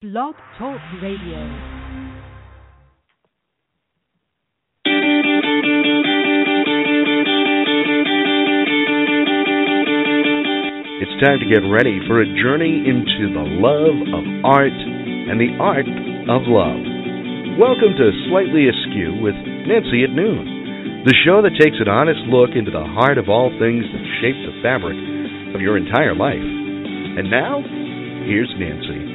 Blog 0.00 0.34
Talk 0.56 0.80
Radio. 1.02 1.44
It's 10.96 11.12
time 11.20 11.36
to 11.36 11.44
get 11.52 11.60
ready 11.68 12.00
for 12.08 12.22
a 12.22 12.24
journey 12.40 12.80
into 12.88 13.28
the 13.28 13.44
love 13.60 14.00
of 14.16 14.24
art 14.42 14.72
and 14.72 15.36
the 15.36 15.52
art 15.60 15.84
of 15.84 16.48
love. 16.48 16.80
Welcome 17.60 17.92
to 17.92 18.24
Slightly 18.32 18.72
Askew 18.72 19.20
with 19.20 19.36
Nancy 19.68 20.04
at 20.04 20.16
Noon, 20.16 21.04
the 21.04 21.14
show 21.26 21.42
that 21.42 21.60
takes 21.60 21.76
an 21.78 21.92
honest 21.92 22.20
look 22.32 22.56
into 22.56 22.70
the 22.70 22.88
heart 22.96 23.18
of 23.18 23.28
all 23.28 23.52
things 23.60 23.84
that 23.84 24.04
shape 24.24 24.40
the 24.48 24.62
fabric 24.64 24.96
of 25.54 25.60
your 25.60 25.76
entire 25.76 26.16
life. 26.16 26.40
And 26.40 27.28
now, 27.28 27.60
here's 28.24 28.48
Nancy. 28.56 29.09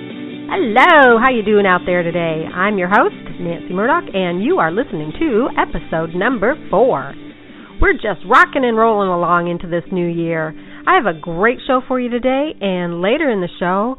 Hello, 0.47 1.17
how 1.17 1.31
you 1.31 1.41
doing 1.41 1.65
out 1.65 1.81
there 1.87 2.03
today? 2.03 2.45
I'm 2.45 2.77
your 2.77 2.87
host, 2.87 3.15
Nancy 3.39 3.73
Murdoch, 3.73 4.13
and 4.13 4.43
you 4.43 4.59
are 4.59 4.71
listening 4.71 5.11
to 5.17 5.49
episode 5.57 6.13
number 6.13 6.53
four. 6.69 7.15
We're 7.81 7.93
just 7.93 8.21
rocking 8.29 8.63
and 8.63 8.77
rolling 8.77 9.09
along 9.09 9.49
into 9.49 9.67
this 9.67 9.83
new 9.91 10.05
year. 10.05 10.53
I 10.85 11.01
have 11.01 11.07
a 11.07 11.19
great 11.19 11.57
show 11.65 11.81
for 11.87 11.99
you 11.99 12.09
today, 12.11 12.53
and 12.61 13.01
later 13.01 13.27
in 13.31 13.41
the 13.41 13.49
show, 13.59 13.97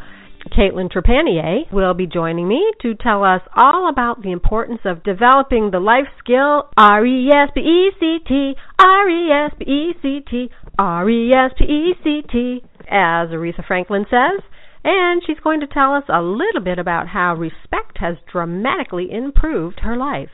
Kaitlin 0.56 0.88
Trepanier 0.88 1.70
will 1.72 1.94
be 1.94 2.06
joining 2.06 2.46
me 2.46 2.64
to 2.82 2.94
tell 2.94 3.24
us 3.24 3.42
all 3.56 3.88
about 3.88 4.22
the 4.22 4.30
importance 4.30 4.80
of 4.84 5.02
developing 5.02 5.72
the 5.72 5.80
life 5.80 6.06
skill 6.22 6.70
R 6.76 7.04
E 7.04 7.28
S 7.28 7.50
P 7.54 7.60
E 7.60 7.90
C 7.98 8.18
T, 8.26 8.54
R 8.78 9.10
E 9.10 9.32
S 9.32 9.52
P 9.58 9.64
E 9.64 9.92
C 10.00 10.20
T, 10.30 10.48
R 10.78 11.10
E 11.10 11.32
S 11.32 11.50
P 11.58 11.64
E 11.64 11.94
C 12.04 12.22
T, 12.30 12.62
as 12.88 13.30
Aretha 13.34 13.66
Franklin 13.66 14.06
says. 14.08 14.40
And 14.88 15.20
she's 15.26 15.40
going 15.42 15.58
to 15.60 15.66
tell 15.66 15.94
us 15.94 16.04
a 16.08 16.22
little 16.22 16.62
bit 16.62 16.78
about 16.78 17.08
how 17.08 17.34
respect 17.34 17.98
has 17.98 18.16
dramatically 18.30 19.08
improved 19.10 19.80
her 19.80 19.96
life. 19.96 20.30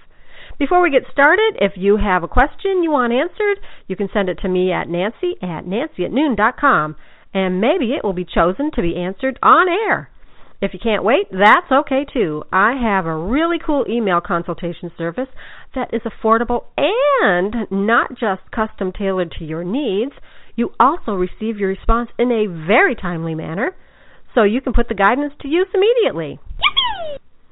Before 0.59 0.83
we 0.83 0.91
get 0.91 1.11
started, 1.11 1.57
if 1.59 1.73
you 1.77 1.97
have 1.97 2.23
a 2.23 2.29
question 2.29 2.83
you 2.83 2.91
want 2.91 3.15
answered, 3.15 3.65
you 3.89 3.97
can 3.97 4.11
send 4.13 4.29
it 4.29 4.39
to 4.43 4.51
me 4.51 4.71
at 4.71 4.89
nancy 4.89 5.37
at 5.41 5.67
nancy 5.67 6.05
at 6.05 6.13
noon 6.13 6.37
dot 6.37 6.59
com, 6.61 6.97
and 7.33 7.63
maybe 7.63 7.95
it 7.95 8.05
will 8.05 8.13
be 8.13 8.27
chosen 8.27 8.71
to 8.75 8.83
be 8.83 8.95
answered 8.95 9.39
on 9.43 9.69
air. 9.69 10.11
If 10.61 10.75
you 10.75 10.81
can't 10.81 11.03
wait, 11.03 11.27
that's 11.33 11.73
okay 11.73 12.05
too. 12.13 12.45
I 12.53 12.75
have 12.75 13.07
a 13.07 13.17
really 13.17 13.59
cool 13.59 13.87
email 13.89 14.21
consultation 14.21 14.93
service 14.99 15.29
that 15.75 15.95
is 15.95 16.03
affordable 16.03 16.67
and 16.77 17.67
not 17.71 18.11
just 18.11 18.43
custom 18.55 18.93
tailored 18.93 19.33
to 19.39 19.45
your 19.45 19.65
needs. 19.65 20.13
You 20.55 20.73
also 20.79 21.15
receive 21.15 21.57
your 21.57 21.71
response 21.71 22.11
in 22.19 22.31
a 22.31 22.67
very 22.67 22.95
timely 22.95 23.35
manner, 23.35 23.75
so 24.35 24.43
you 24.43 24.61
can 24.61 24.73
put 24.73 24.89
the 24.89 24.95
guidance 24.95 25.33
to 25.41 25.49
use 25.49 25.69
immediately. 25.75 26.39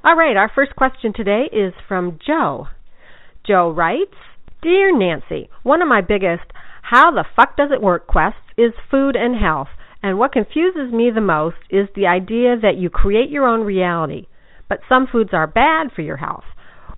All 0.02 0.16
right, 0.16 0.36
our 0.36 0.50
first 0.54 0.74
question 0.76 1.12
today 1.14 1.44
is 1.52 1.74
from 1.86 2.18
Joe. 2.26 2.68
Joe 3.46 3.70
writes 3.70 4.14
Dear 4.62 4.96
Nancy, 4.96 5.50
one 5.62 5.82
of 5.82 5.88
my 5.88 6.00
biggest 6.00 6.44
how 6.82 7.10
the 7.10 7.24
fuck 7.36 7.56
does 7.56 7.70
it 7.72 7.80
work 7.82 8.06
quests 8.06 8.40
is 8.56 8.72
food 8.90 9.14
and 9.14 9.36
health, 9.36 9.68
and 10.02 10.18
what 10.18 10.32
confuses 10.32 10.92
me 10.92 11.10
the 11.14 11.20
most 11.20 11.56
is 11.68 11.88
the 11.94 12.06
idea 12.06 12.56
that 12.60 12.78
you 12.78 12.90
create 12.90 13.30
your 13.30 13.46
own 13.46 13.60
reality. 13.60 14.26
But 14.68 14.80
some 14.88 15.06
foods 15.06 15.30
are 15.32 15.46
bad 15.46 15.92
for 15.94 16.02
your 16.02 16.16
health. 16.16 16.44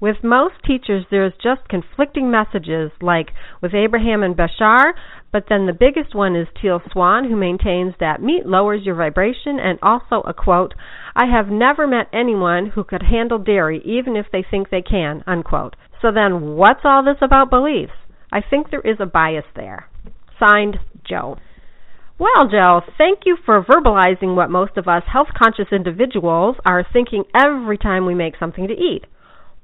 With 0.03 0.25
most 0.25 0.55
teachers, 0.67 1.07
there's 1.13 1.33
just 1.41 1.69
conflicting 1.69 2.29
messages, 2.29 2.91
like 3.01 3.31
with 3.61 3.73
Abraham 3.73 4.25
and 4.25 4.37
Bashar, 4.37 4.95
but 5.31 5.45
then 5.49 5.67
the 5.67 5.73
biggest 5.73 6.13
one 6.13 6.35
is 6.35 6.49
Teal 6.61 6.83
Swan, 6.91 7.31
who 7.31 7.37
maintains 7.37 7.95
that 8.01 8.21
meat 8.21 8.45
lowers 8.45 8.85
your 8.85 8.97
vibration, 8.97 9.61
and 9.61 9.79
also 9.81 10.23
a 10.27 10.35
quote, 10.35 10.75
I 11.15 11.27
have 11.27 11.53
never 11.53 11.87
met 11.87 12.09
anyone 12.13 12.73
who 12.75 12.83
could 12.83 13.05
handle 13.05 13.39
dairy 13.39 13.81
even 13.85 14.17
if 14.17 14.27
they 14.33 14.43
think 14.43 14.71
they 14.71 14.83
can, 14.83 15.23
unquote. 15.25 15.77
So 16.01 16.11
then, 16.11 16.57
what's 16.57 16.81
all 16.83 17.05
this 17.05 17.23
about 17.23 17.49
beliefs? 17.49 17.93
I 18.33 18.41
think 18.41 18.71
there 18.71 18.81
is 18.81 18.97
a 18.99 19.07
bias 19.07 19.47
there. 19.55 19.89
Signed, 20.41 20.79
Joe. 21.09 21.37
Well, 22.19 22.49
Joe, 22.51 22.81
thank 22.99 23.21
you 23.25 23.37
for 23.47 23.63
verbalizing 23.63 24.35
what 24.35 24.51
most 24.51 24.77
of 24.77 24.89
us 24.89 25.05
health 25.07 25.29
conscious 25.39 25.71
individuals 25.71 26.57
are 26.67 26.85
thinking 26.93 27.23
every 27.37 27.79
time 27.79 28.05
we 28.05 28.17
make 28.17 28.35
something 28.41 28.67
to 28.67 28.75
eat. 28.75 29.05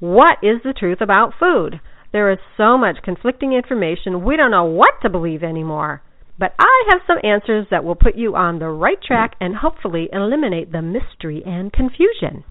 What 0.01 0.39
is 0.43 0.63
the 0.63 0.73
truth 0.73 1.01
about 1.01 1.35
food? 1.41 1.81
There 2.13 2.31
is 2.31 2.39
so 2.57 2.79
much 2.79 3.03
conflicting 3.03 3.53
information, 3.53 4.25
we 4.25 4.37
don't 4.37 4.53
know 4.53 4.65
what 4.65 4.95
to 5.03 5.11
believe 5.11 5.43
anymore. 5.43 6.03
But 6.39 6.55
I 6.59 6.85
have 6.91 7.01
some 7.05 7.19
answers 7.25 7.67
that 7.71 7.83
will 7.83 7.97
put 7.97 8.15
you 8.15 8.37
on 8.37 8.59
the 8.59 8.69
right 8.69 9.03
track 9.03 9.35
and 9.41 9.57
hopefully 9.57 10.09
eliminate 10.13 10.71
the 10.71 10.83
mystery 10.83 11.43
and 11.45 11.73
confusion. 11.73 12.45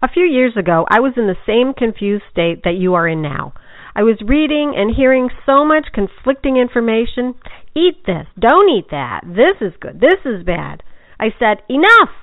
A 0.00 0.08
few 0.08 0.22
years 0.22 0.56
ago, 0.56 0.86
I 0.88 1.00
was 1.00 1.14
in 1.16 1.26
the 1.26 1.34
same 1.44 1.74
confused 1.74 2.22
state 2.30 2.62
that 2.62 2.78
you 2.78 2.94
are 2.94 3.08
in 3.08 3.20
now. 3.20 3.52
I 3.96 4.04
was 4.04 4.22
reading 4.24 4.74
and 4.76 4.94
hearing 4.94 5.30
so 5.44 5.64
much 5.64 5.88
conflicting 5.92 6.56
information. 6.56 7.34
Eat 7.74 8.06
this, 8.06 8.28
don't 8.38 8.70
eat 8.70 8.90
that, 8.92 9.22
this 9.26 9.58
is 9.60 9.74
good, 9.80 9.98
this 10.00 10.22
is 10.24 10.44
bad. 10.44 10.84
I 11.18 11.34
said, 11.36 11.62
Enough! 11.68 12.14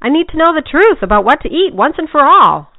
I 0.00 0.10
need 0.10 0.28
to 0.28 0.38
know 0.38 0.54
the 0.54 0.62
truth 0.62 1.02
about 1.02 1.24
what 1.24 1.40
to 1.42 1.48
eat 1.48 1.74
once 1.74 1.96
and 1.98 2.08
for 2.08 2.20
all. 2.20 2.70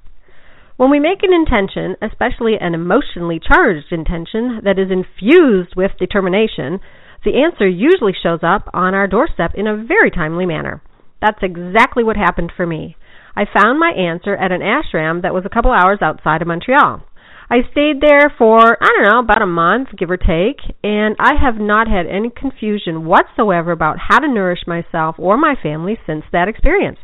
When 0.77 0.91
we 0.91 0.99
make 0.99 1.23
an 1.23 1.33
intention, 1.33 1.95
especially 2.01 2.55
an 2.59 2.73
emotionally 2.73 3.39
charged 3.39 3.93
intention 3.93 4.59
that 4.65 4.77
is 4.77 4.91
infused 4.91 5.73
with 5.73 5.91
determination, 5.97 6.81
the 7.23 7.41
answer 7.41 7.65
usually 7.65 8.11
shows 8.11 8.41
up 8.43 8.69
on 8.73 8.93
our 8.93 9.07
doorstep 9.07 9.53
in 9.55 9.67
a 9.67 9.77
very 9.77 10.11
timely 10.11 10.45
manner. 10.45 10.81
That's 11.21 11.39
exactly 11.41 12.03
what 12.03 12.17
happened 12.17 12.51
for 12.57 12.67
me. 12.67 12.97
I 13.37 13.45
found 13.45 13.79
my 13.79 13.91
answer 13.91 14.35
at 14.35 14.51
an 14.51 14.59
ashram 14.59 15.21
that 15.21 15.33
was 15.33 15.43
a 15.45 15.49
couple 15.49 15.71
hours 15.71 15.99
outside 16.01 16.41
of 16.41 16.47
Montreal. 16.49 17.03
I 17.49 17.61
stayed 17.71 18.01
there 18.01 18.33
for, 18.37 18.59
I 18.59 18.89
don't 18.89 19.13
know, 19.13 19.19
about 19.19 19.41
a 19.41 19.47
month, 19.47 19.89
give 19.97 20.11
or 20.11 20.17
take, 20.17 20.59
and 20.83 21.15
I 21.19 21.35
have 21.41 21.55
not 21.55 21.87
had 21.87 22.05
any 22.05 22.29
confusion 22.29 23.05
whatsoever 23.05 23.71
about 23.71 23.97
how 24.09 24.19
to 24.19 24.27
nourish 24.27 24.67
myself 24.67 25.15
or 25.19 25.37
my 25.37 25.55
family 25.55 25.97
since 26.05 26.25
that 26.33 26.49
experience. 26.49 26.97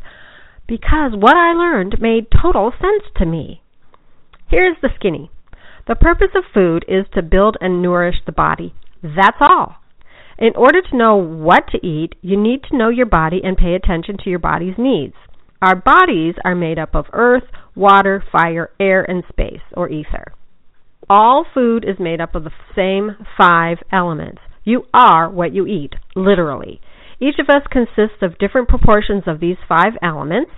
Because 0.68 1.12
what 1.14 1.36
I 1.36 1.54
learned 1.54 2.02
made 2.02 2.26
total 2.30 2.70
sense 2.72 3.04
to 3.16 3.24
me. 3.24 3.61
Here's 4.52 4.76
the 4.82 4.90
skinny. 4.96 5.30
The 5.88 5.94
purpose 5.94 6.28
of 6.36 6.44
food 6.52 6.84
is 6.86 7.06
to 7.14 7.22
build 7.22 7.56
and 7.62 7.80
nourish 7.80 8.16
the 8.26 8.32
body. 8.32 8.74
That's 9.02 9.38
all. 9.40 9.76
In 10.38 10.52
order 10.56 10.82
to 10.82 10.96
know 10.96 11.16
what 11.16 11.68
to 11.68 11.78
eat, 11.78 12.16
you 12.20 12.36
need 12.36 12.60
to 12.64 12.76
know 12.76 12.90
your 12.90 13.06
body 13.06 13.40
and 13.42 13.56
pay 13.56 13.72
attention 13.72 14.18
to 14.18 14.28
your 14.28 14.38
body's 14.38 14.74
needs. 14.76 15.14
Our 15.62 15.74
bodies 15.74 16.34
are 16.44 16.54
made 16.54 16.78
up 16.78 16.94
of 16.94 17.06
earth, 17.14 17.44
water, 17.74 18.22
fire, 18.30 18.68
air, 18.78 19.02
and 19.02 19.24
space, 19.26 19.62
or 19.72 19.88
ether. 19.88 20.34
All 21.08 21.46
food 21.54 21.82
is 21.88 21.96
made 21.98 22.20
up 22.20 22.34
of 22.34 22.44
the 22.44 22.50
same 22.76 23.16
five 23.38 23.78
elements. 23.90 24.42
You 24.64 24.82
are 24.92 25.30
what 25.30 25.54
you 25.54 25.66
eat, 25.66 25.94
literally. 26.14 26.82
Each 27.18 27.36
of 27.38 27.48
us 27.48 27.62
consists 27.70 28.20
of 28.20 28.36
different 28.36 28.68
proportions 28.68 29.22
of 29.26 29.40
these 29.40 29.56
five 29.66 29.94
elements, 30.02 30.50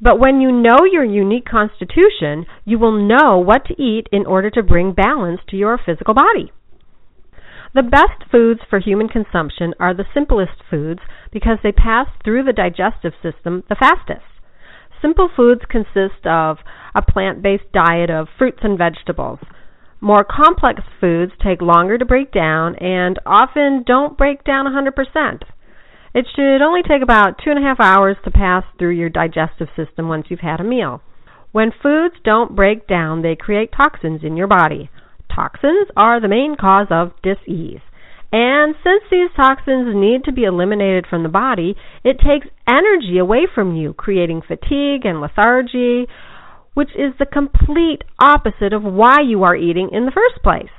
but 0.00 0.18
when 0.18 0.40
you 0.40 0.50
know 0.50 0.84
your 0.90 1.04
unique 1.04 1.44
constitution, 1.44 2.46
you 2.64 2.78
will 2.78 2.92
know 2.92 3.38
what 3.38 3.66
to 3.66 3.82
eat 3.82 4.06
in 4.10 4.24
order 4.26 4.50
to 4.50 4.62
bring 4.62 4.92
balance 4.92 5.40
to 5.48 5.56
your 5.56 5.78
physical 5.78 6.14
body. 6.14 6.52
The 7.74 7.82
best 7.82 8.30
foods 8.30 8.60
for 8.68 8.80
human 8.80 9.08
consumption 9.08 9.74
are 9.78 9.94
the 9.94 10.06
simplest 10.12 10.62
foods 10.68 11.00
because 11.30 11.58
they 11.62 11.70
pass 11.70 12.08
through 12.24 12.44
the 12.44 12.52
digestive 12.52 13.12
system 13.22 13.62
the 13.68 13.76
fastest. 13.76 14.26
Simple 15.00 15.30
foods 15.34 15.62
consist 15.70 16.26
of 16.26 16.58
a 16.94 17.02
plant 17.02 17.42
based 17.42 17.70
diet 17.72 18.10
of 18.10 18.28
fruits 18.36 18.60
and 18.62 18.76
vegetables. 18.76 19.38
More 20.00 20.24
complex 20.24 20.82
foods 21.00 21.32
take 21.44 21.62
longer 21.62 21.96
to 21.96 22.04
break 22.04 22.32
down 22.32 22.74
and 22.76 23.18
often 23.24 23.84
don't 23.86 24.18
break 24.18 24.44
down 24.44 24.66
100%. 24.66 25.42
It 26.12 26.26
should 26.34 26.60
only 26.60 26.82
take 26.82 27.02
about 27.02 27.38
two 27.38 27.50
and 27.50 27.58
a 27.58 27.66
half 27.66 27.78
hours 27.78 28.16
to 28.24 28.30
pass 28.30 28.64
through 28.78 28.90
your 28.90 29.08
digestive 29.08 29.68
system 29.76 30.08
once 30.08 30.26
you've 30.28 30.40
had 30.40 30.60
a 30.60 30.64
meal. 30.64 31.02
When 31.52 31.72
foods 31.82 32.16
don't 32.24 32.56
break 32.56 32.86
down, 32.88 33.22
they 33.22 33.36
create 33.36 33.70
toxins 33.76 34.22
in 34.24 34.36
your 34.36 34.48
body. 34.48 34.90
Toxins 35.34 35.88
are 35.96 36.20
the 36.20 36.28
main 36.28 36.56
cause 36.60 36.88
of 36.90 37.12
disease. 37.22 37.80
And 38.32 38.74
since 38.84 39.02
these 39.10 39.30
toxins 39.36 39.94
need 39.94 40.24
to 40.24 40.32
be 40.32 40.44
eliminated 40.44 41.06
from 41.08 41.22
the 41.22 41.28
body, 41.28 41.74
it 42.04 42.18
takes 42.18 42.46
energy 42.66 43.18
away 43.18 43.46
from 43.52 43.74
you, 43.74 43.92
creating 43.92 44.42
fatigue 44.46 45.04
and 45.04 45.20
lethargy, 45.20 46.06
which 46.74 46.90
is 46.90 47.14
the 47.18 47.26
complete 47.26 48.02
opposite 48.20 48.72
of 48.72 48.82
why 48.82 49.16
you 49.24 49.42
are 49.42 49.56
eating 49.56 49.90
in 49.92 50.06
the 50.06 50.12
first 50.12 50.42
place. 50.42 50.70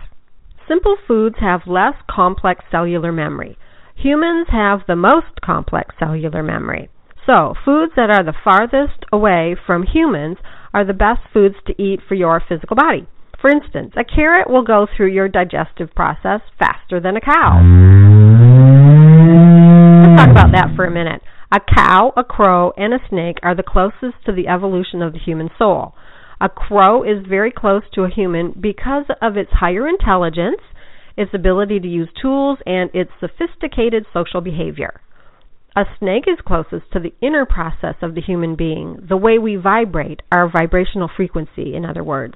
Simple 0.67 0.95
foods 1.05 1.35
have 1.41 1.61
less 1.67 1.95
complex 2.09 2.63
cellular 2.71 3.11
memory. 3.11 3.57
Humans 4.01 4.47
have 4.51 4.79
the 4.87 4.95
most 4.95 5.41
complex 5.45 5.93
cellular 5.99 6.41
memory. 6.41 6.89
So, 7.27 7.53
foods 7.63 7.91
that 7.95 8.09
are 8.09 8.23
the 8.23 8.33
farthest 8.43 9.05
away 9.13 9.55
from 9.67 9.83
humans 9.83 10.37
are 10.73 10.83
the 10.83 10.93
best 10.93 11.21
foods 11.31 11.53
to 11.67 11.79
eat 11.79 11.99
for 12.07 12.15
your 12.15 12.41
physical 12.49 12.75
body. 12.75 13.05
For 13.39 13.51
instance, 13.51 13.93
a 13.95 14.03
carrot 14.03 14.49
will 14.49 14.63
go 14.63 14.87
through 14.87 15.13
your 15.13 15.27
digestive 15.27 15.93
process 15.95 16.41
faster 16.57 16.99
than 16.99 17.15
a 17.15 17.21
cow. 17.21 17.61
Let's 20.01 20.17
talk 20.17 20.31
about 20.31 20.51
that 20.53 20.73
for 20.75 20.85
a 20.85 20.91
minute. 20.91 21.21
A 21.51 21.59
cow, 21.59 22.11
a 22.17 22.23
crow, 22.23 22.73
and 22.75 22.95
a 22.95 23.07
snake 23.07 23.37
are 23.43 23.55
the 23.55 23.61
closest 23.61 24.25
to 24.25 24.31
the 24.31 24.47
evolution 24.47 25.03
of 25.03 25.13
the 25.13 25.19
human 25.19 25.49
soul. 25.59 25.93
A 26.39 26.49
crow 26.49 27.03
is 27.03 27.27
very 27.29 27.51
close 27.51 27.83
to 27.93 28.05
a 28.05 28.09
human 28.09 28.55
because 28.59 29.05
of 29.21 29.37
its 29.37 29.51
higher 29.51 29.87
intelligence, 29.87 30.61
its 31.21 31.33
ability 31.33 31.79
to 31.79 31.87
use 31.87 32.09
tools, 32.21 32.57
and 32.65 32.89
its 32.93 33.11
sophisticated 33.19 34.05
social 34.13 34.41
behavior. 34.41 34.99
A 35.75 35.85
snake 35.99 36.25
is 36.27 36.45
closest 36.45 36.91
to 36.91 36.99
the 36.99 37.13
inner 37.21 37.45
process 37.45 37.95
of 38.01 38.13
the 38.13 38.21
human 38.21 38.55
being, 38.55 38.97
the 39.07 39.15
way 39.15 39.37
we 39.37 39.55
vibrate, 39.55 40.21
our 40.29 40.49
vibrational 40.49 41.07
frequency, 41.15 41.73
in 41.75 41.85
other 41.85 42.03
words. 42.03 42.35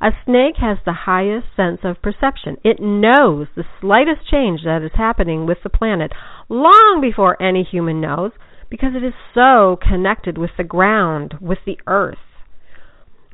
A 0.00 0.10
snake 0.24 0.56
has 0.58 0.78
the 0.84 1.06
highest 1.06 1.46
sense 1.54 1.80
of 1.84 2.02
perception. 2.02 2.58
It 2.64 2.80
knows 2.80 3.46
the 3.54 3.64
slightest 3.80 4.28
change 4.28 4.60
that 4.64 4.82
is 4.82 4.90
happening 4.94 5.46
with 5.46 5.58
the 5.62 5.70
planet 5.70 6.12
long 6.48 6.98
before 7.00 7.40
any 7.40 7.62
human 7.62 8.00
knows 8.00 8.32
because 8.68 8.94
it 8.94 9.04
is 9.04 9.14
so 9.32 9.78
connected 9.80 10.36
with 10.36 10.50
the 10.58 10.64
ground, 10.64 11.34
with 11.40 11.58
the 11.64 11.78
earth. 11.86 12.18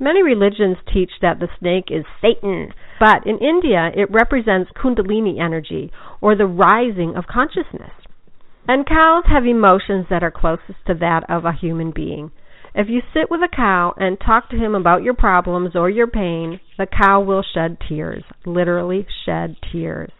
Many 0.02 0.20
religions 0.20 0.78
teach 0.92 1.12
that 1.20 1.38
the 1.38 1.46
snake 1.60 1.84
is 1.88 2.04
Satan, 2.20 2.74
but 2.98 3.24
in 3.24 3.38
India 3.38 3.88
it 3.94 4.10
represents 4.10 4.72
Kundalini 4.72 5.40
energy 5.40 5.92
or 6.20 6.34
the 6.34 6.44
rising 6.44 7.14
of 7.14 7.28
consciousness. 7.28 7.92
And 8.66 8.84
cows 8.84 9.22
have 9.28 9.46
emotions 9.46 10.06
that 10.10 10.24
are 10.24 10.32
closest 10.32 10.84
to 10.88 10.94
that 10.94 11.22
of 11.28 11.44
a 11.44 11.52
human 11.52 11.92
being. 11.94 12.32
If 12.74 12.88
you 12.88 13.02
sit 13.14 13.30
with 13.30 13.42
a 13.42 13.56
cow 13.56 13.94
and 13.96 14.18
talk 14.18 14.50
to 14.50 14.56
him 14.56 14.74
about 14.74 15.04
your 15.04 15.14
problems 15.14 15.76
or 15.76 15.88
your 15.88 16.08
pain, 16.08 16.58
the 16.78 16.86
cow 16.86 17.20
will 17.20 17.44
shed 17.54 17.76
tears, 17.88 18.24
literally 18.44 19.06
shed 19.24 19.54
tears. 19.70 20.10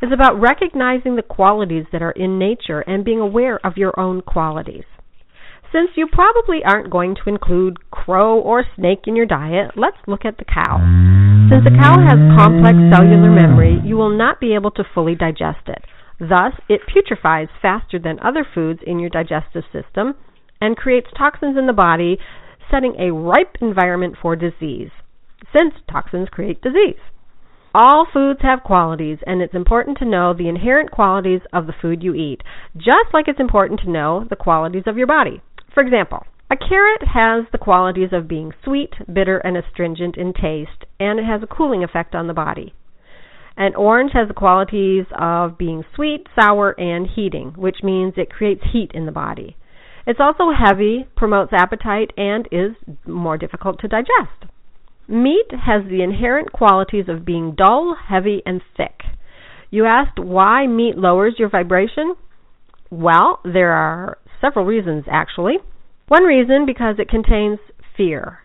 It's 0.00 0.14
about 0.14 0.40
recognizing 0.40 1.16
the 1.16 1.22
qualities 1.22 1.84
that 1.92 2.00
are 2.00 2.12
in 2.12 2.38
nature 2.38 2.80
and 2.80 3.04
being 3.04 3.20
aware 3.20 3.60
of 3.62 3.76
your 3.76 3.98
own 4.00 4.22
qualities. 4.22 4.84
Since 5.76 5.90
you 5.94 6.06
probably 6.10 6.64
aren't 6.64 6.88
going 6.88 7.16
to 7.16 7.28
include 7.28 7.90
crow 7.90 8.40
or 8.40 8.64
snake 8.76 9.00
in 9.06 9.14
your 9.14 9.26
diet, 9.26 9.72
let's 9.76 9.98
look 10.06 10.24
at 10.24 10.38
the 10.38 10.46
cow. 10.46 10.80
Since 11.50 11.64
the 11.64 11.76
cow 11.78 12.00
has 12.00 12.16
complex 12.32 12.78
cellular 12.90 13.28
memory, 13.28 13.78
you 13.84 13.96
will 13.96 14.16
not 14.16 14.40
be 14.40 14.54
able 14.54 14.70
to 14.70 14.88
fully 14.94 15.14
digest 15.14 15.68
it. 15.68 15.84
Thus, 16.18 16.54
it 16.70 16.80
putrefies 16.88 17.48
faster 17.60 17.98
than 17.98 18.18
other 18.24 18.46
foods 18.54 18.80
in 18.86 18.98
your 18.98 19.10
digestive 19.10 19.64
system 19.70 20.14
and 20.62 20.78
creates 20.78 21.08
toxins 21.14 21.58
in 21.58 21.66
the 21.66 21.74
body, 21.74 22.16
setting 22.70 22.96
a 22.98 23.12
ripe 23.12 23.56
environment 23.60 24.16
for 24.22 24.34
disease, 24.34 24.88
since 25.54 25.74
toxins 25.92 26.30
create 26.30 26.62
disease. 26.62 27.04
All 27.74 28.06
foods 28.10 28.40
have 28.40 28.64
qualities, 28.64 29.18
and 29.26 29.42
it's 29.42 29.52
important 29.52 29.98
to 29.98 30.06
know 30.06 30.32
the 30.32 30.48
inherent 30.48 30.90
qualities 30.90 31.42
of 31.52 31.66
the 31.66 31.74
food 31.82 32.02
you 32.02 32.14
eat, 32.14 32.40
just 32.74 33.12
like 33.12 33.28
it's 33.28 33.38
important 33.38 33.80
to 33.80 33.90
know 33.90 34.24
the 34.26 34.36
qualities 34.36 34.84
of 34.86 34.96
your 34.96 35.06
body. 35.06 35.42
For 35.76 35.82
example, 35.82 36.24
a 36.50 36.56
carrot 36.56 37.02
has 37.02 37.44
the 37.52 37.58
qualities 37.58 38.08
of 38.10 38.26
being 38.26 38.52
sweet, 38.64 38.94
bitter, 39.12 39.36
and 39.36 39.58
astringent 39.58 40.16
in 40.16 40.32
taste, 40.32 40.86
and 40.98 41.18
it 41.18 41.26
has 41.26 41.42
a 41.42 41.46
cooling 41.46 41.84
effect 41.84 42.14
on 42.14 42.28
the 42.28 42.32
body. 42.32 42.72
An 43.58 43.74
orange 43.74 44.12
has 44.14 44.26
the 44.26 44.32
qualities 44.32 45.04
of 45.12 45.58
being 45.58 45.84
sweet, 45.94 46.28
sour, 46.34 46.70
and 46.80 47.06
heating, 47.14 47.52
which 47.58 47.82
means 47.82 48.14
it 48.16 48.30
creates 48.30 48.62
heat 48.72 48.90
in 48.94 49.04
the 49.04 49.12
body. 49.12 49.58
It's 50.06 50.18
also 50.18 50.44
heavy, 50.50 51.08
promotes 51.14 51.52
appetite, 51.52 52.10
and 52.16 52.48
is 52.50 52.70
more 53.04 53.36
difficult 53.36 53.78
to 53.80 53.88
digest. 53.88 54.50
Meat 55.06 55.50
has 55.50 55.84
the 55.90 56.02
inherent 56.02 56.52
qualities 56.52 57.04
of 57.06 57.26
being 57.26 57.54
dull, 57.54 57.98
heavy, 58.08 58.40
and 58.46 58.62
thick. 58.78 59.00
You 59.68 59.84
asked 59.84 60.18
why 60.18 60.66
meat 60.66 60.96
lowers 60.96 61.34
your 61.36 61.50
vibration? 61.50 62.14
Well, 62.90 63.40
there 63.44 63.72
are 63.72 64.16
several 64.40 64.64
reasons 64.64 65.04
actually. 65.10 65.58
One 66.08 66.24
reason 66.24 66.66
because 66.66 66.96
it 66.98 67.08
contains 67.08 67.58
fear. 67.96 68.40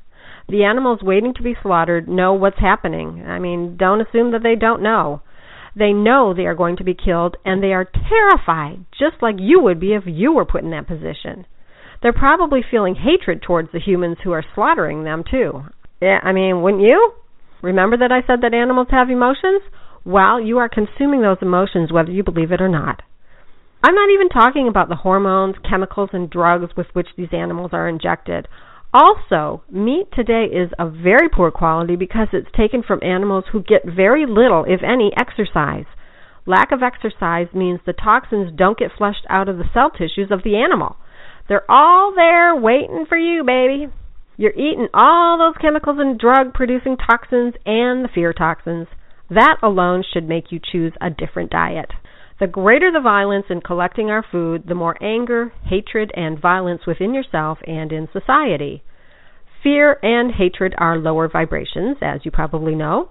The 0.50 0.64
animals 0.64 1.00
waiting 1.02 1.34
to 1.36 1.44
be 1.44 1.56
slaughtered 1.62 2.08
know 2.08 2.34
what's 2.34 2.60
happening. 2.60 3.24
I 3.26 3.40
mean, 3.40 3.78
don't 3.78 4.02
assume 4.02 4.32
that 4.32 4.44
they 4.44 4.56
don't 4.56 4.82
know. 4.82 5.22
They 5.76 5.94
know 5.94 6.34
they 6.34 6.46
are 6.48 6.56
going 6.56 6.78
to 6.78 6.84
be 6.84 6.94
killed 6.94 7.38
and 7.46 7.64
they 7.64 7.72
are 7.74 7.86
terrified, 7.86 8.86
just 8.98 9.22
like 9.22 9.36
you 9.40 9.62
would 9.62 9.80
be 9.80 9.94
if 9.94 10.04
you 10.06 10.34
were 10.34 10.46
put 10.46 10.64
in 10.64 10.72
that 10.72 10.88
position. 10.88 11.46
They're 12.02 12.12
probably 12.12 12.62
feeling 12.70 12.96
hatred 12.96 13.42
towards 13.42 13.72
the 13.72 13.80
humans 13.80 14.18
who 14.24 14.32
are 14.32 14.44
slaughtering 14.56 15.04
them, 15.04 15.24
too. 15.30 15.64
Yeah, 16.02 16.20
I 16.24 16.32
mean, 16.32 16.62
wouldn't 16.62 16.84
you? 16.84 17.14
Remember 17.62 17.96
that 17.98 18.12
I 18.12 18.26
said 18.26 18.42
that 18.42 18.56
animals 18.56 18.88
have 18.90 19.10
emotions? 19.10 19.62
Well, 20.04 20.42
you 20.42 20.58
are 20.58 20.68
consuming 20.68 21.22
those 21.22 21.38
emotions 21.42 21.92
whether 21.92 22.12
you 22.12 22.24
believe 22.24 22.52
it 22.52 22.60
or 22.60 22.70
not. 22.70 23.04
I'm 23.84 23.96
not 23.96 24.10
even 24.12 24.30
talking 24.30 24.68
about 24.68 24.90
the 24.90 24.96
hormones, 24.96 25.56
chemicals, 25.68 26.12
and 26.14 26.30
drugs 26.30 26.72
with 26.78 26.88
which 26.94 27.08
these 27.18 27.34
animals 27.34 27.72
are 27.74 27.88
injected. 27.88 28.48
Also, 28.94 29.64
meat 29.72 30.08
today 30.14 30.46
is 30.46 30.70
of 30.78 30.94
very 30.94 31.30
poor 31.30 31.50
quality 31.50 31.96
because 31.96 32.28
it's 32.34 32.52
taken 32.56 32.84
from 32.84 33.00
animals 33.02 33.46
who 33.52 33.64
get 33.64 33.86
very 33.86 34.26
little, 34.28 34.66
if 34.68 34.82
any, 34.84 35.12
exercise. 35.18 35.86
Lack 36.46 36.72
of 36.72 36.84
exercise 36.84 37.48
means 37.56 37.80
the 37.86 37.94
toxins 37.94 38.52
don't 38.56 38.78
get 38.78 38.92
flushed 38.96 39.26
out 39.30 39.50
of 39.50 39.58
the 39.58 39.70
cell 39.74 39.90
tissues 39.90 40.30
of 40.30 40.44
the 40.44 40.58
animal. 40.58 40.98
They're 41.48 41.70
all 41.70 42.14
there 42.16 42.56
waiting 42.56 43.06
for 43.08 43.18
you, 43.18 43.44
baby. 43.44 43.88
You're 44.38 44.52
eating 44.52 44.90
all 44.94 45.38
those 45.38 45.60
chemicals 45.62 45.98
and 46.00 46.20
drug 46.20 46.54
producing 46.54 46.98
toxins 46.98 47.56
and 47.66 48.04
the 48.04 48.10
fear 48.14 48.34
toxins. 48.34 48.88
That 49.30 49.58
alone 49.64 50.04
should 50.04 50.28
make 50.28 50.52
you 50.52 50.60
choose 50.60 50.94
a 51.02 51.10
different 51.10 51.50
diet. 51.50 51.92
The 52.42 52.48
greater 52.48 52.92
the 52.92 53.00
violence 53.00 53.46
in 53.52 53.62
collecting 53.62 54.10
our 54.10 54.26
food, 54.32 54.64
the 54.68 54.74
more 54.74 54.98
anger, 55.00 55.54
hatred, 55.64 56.12
and 56.16 56.42
violence 56.42 56.88
within 56.88 57.14
yourself 57.14 57.60
and 57.68 57.92
in 57.92 58.10
society. 58.12 58.82
Fear 59.62 60.00
and 60.02 60.32
hatred 60.34 60.74
are 60.80 60.98
lower 60.98 61.30
vibrations, 61.30 61.98
as 62.02 62.26
you 62.26 62.32
probably 62.32 62.74
know. 62.74 63.10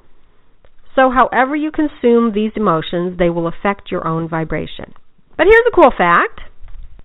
So, 0.96 1.10
however 1.10 1.54
you 1.54 1.70
consume 1.70 2.32
these 2.32 2.50
emotions, 2.56 3.18
they 3.20 3.30
will 3.30 3.46
affect 3.46 3.92
your 3.92 4.04
own 4.04 4.28
vibration. 4.28 4.94
But 5.36 5.46
here's 5.46 5.66
a 5.68 5.76
cool 5.80 5.92
fact 5.96 6.40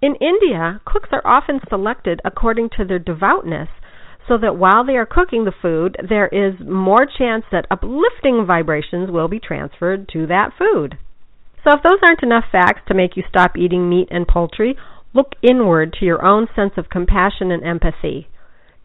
in 0.02 0.16
India, 0.16 0.82
cooks 0.84 1.10
are 1.12 1.22
often 1.24 1.60
selected 1.70 2.22
according 2.26 2.72
to 2.78 2.86
their 2.86 2.98
devoutness 2.98 3.70
so 4.28 4.40
that 4.40 4.58
while 4.58 4.84
they 4.84 4.98
are 4.98 5.06
cooking 5.06 5.46
the 5.46 5.54
food, 5.62 5.96
there 6.10 6.30
is 6.30 6.56
more 6.60 7.06
chance 7.06 7.46
that 7.52 7.68
uplifting 7.70 8.48
vibrations 8.48 9.12
will 9.12 9.28
be 9.28 9.40
transferred 9.40 10.10
to 10.14 10.26
that 10.26 10.54
food. 10.58 10.98
So, 11.66 11.76
if 11.76 11.82
those 11.82 11.98
aren't 12.04 12.22
enough 12.22 12.46
facts 12.52 12.82
to 12.88 12.94
make 12.94 13.18
you 13.18 13.24
stop 13.28 13.58
eating 13.58 13.90
meat 13.90 14.10
and 14.12 14.28
poultry, 14.28 14.78
look 15.16 15.32
inward 15.42 15.94
to 15.94 16.06
your 16.06 16.24
own 16.24 16.48
sense 16.56 16.74
of 16.78 16.92
compassion 16.92 17.50
and 17.50 17.64
empathy. 17.64 18.28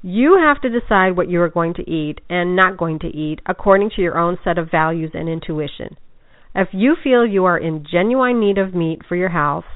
You 0.01 0.39
have 0.43 0.63
to 0.63 0.81
decide 0.81 1.15
what 1.15 1.29
you 1.29 1.43
are 1.43 1.51
going 1.51 1.75
to 1.75 1.91
eat 1.91 2.23
and 2.31 2.57
not 2.57 2.79
going 2.79 2.99
to 3.01 3.09
eat 3.09 3.41
according 3.45 3.91
to 3.97 4.03
your 4.03 4.17
own 4.17 4.39
set 4.43 4.57
of 4.57 4.71
values 4.71 5.11
and 5.13 5.29
intuition. 5.29 5.99
If 6.55 6.69
you 6.73 6.97
feel 7.05 7.27
you 7.27 7.45
are 7.45 7.59
in 7.59 7.85
genuine 7.85 8.41
need 8.41 8.57
of 8.57 8.75
meat 8.75 9.01
for 9.07 9.15
your 9.15 9.29
health, 9.29 9.67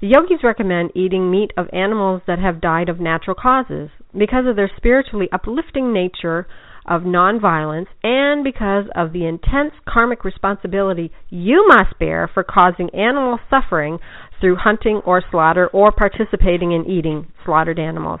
the 0.00 0.08
yogis 0.08 0.42
recommend 0.42 0.90
eating 0.96 1.30
meat 1.30 1.52
of 1.56 1.68
animals 1.72 2.22
that 2.26 2.40
have 2.40 2.60
died 2.60 2.88
of 2.88 2.98
natural 2.98 3.36
causes 3.40 3.90
because 4.12 4.46
of 4.48 4.56
their 4.56 4.70
spiritually 4.76 5.28
uplifting 5.32 5.92
nature 5.92 6.48
of 6.88 7.02
nonviolence 7.02 7.86
and 8.02 8.42
because 8.42 8.84
of 8.94 9.12
the 9.12 9.26
intense 9.26 9.72
karmic 9.86 10.24
responsibility 10.24 11.12
you 11.28 11.66
must 11.68 11.98
bear 11.98 12.30
for 12.32 12.42
causing 12.42 12.88
animal 12.90 13.38
suffering 13.50 13.98
through 14.40 14.56
hunting 14.56 15.00
or 15.04 15.22
slaughter 15.30 15.68
or 15.68 15.92
participating 15.92 16.72
in 16.72 16.86
eating 16.86 17.26
slaughtered 17.44 17.78
animals. 17.78 18.20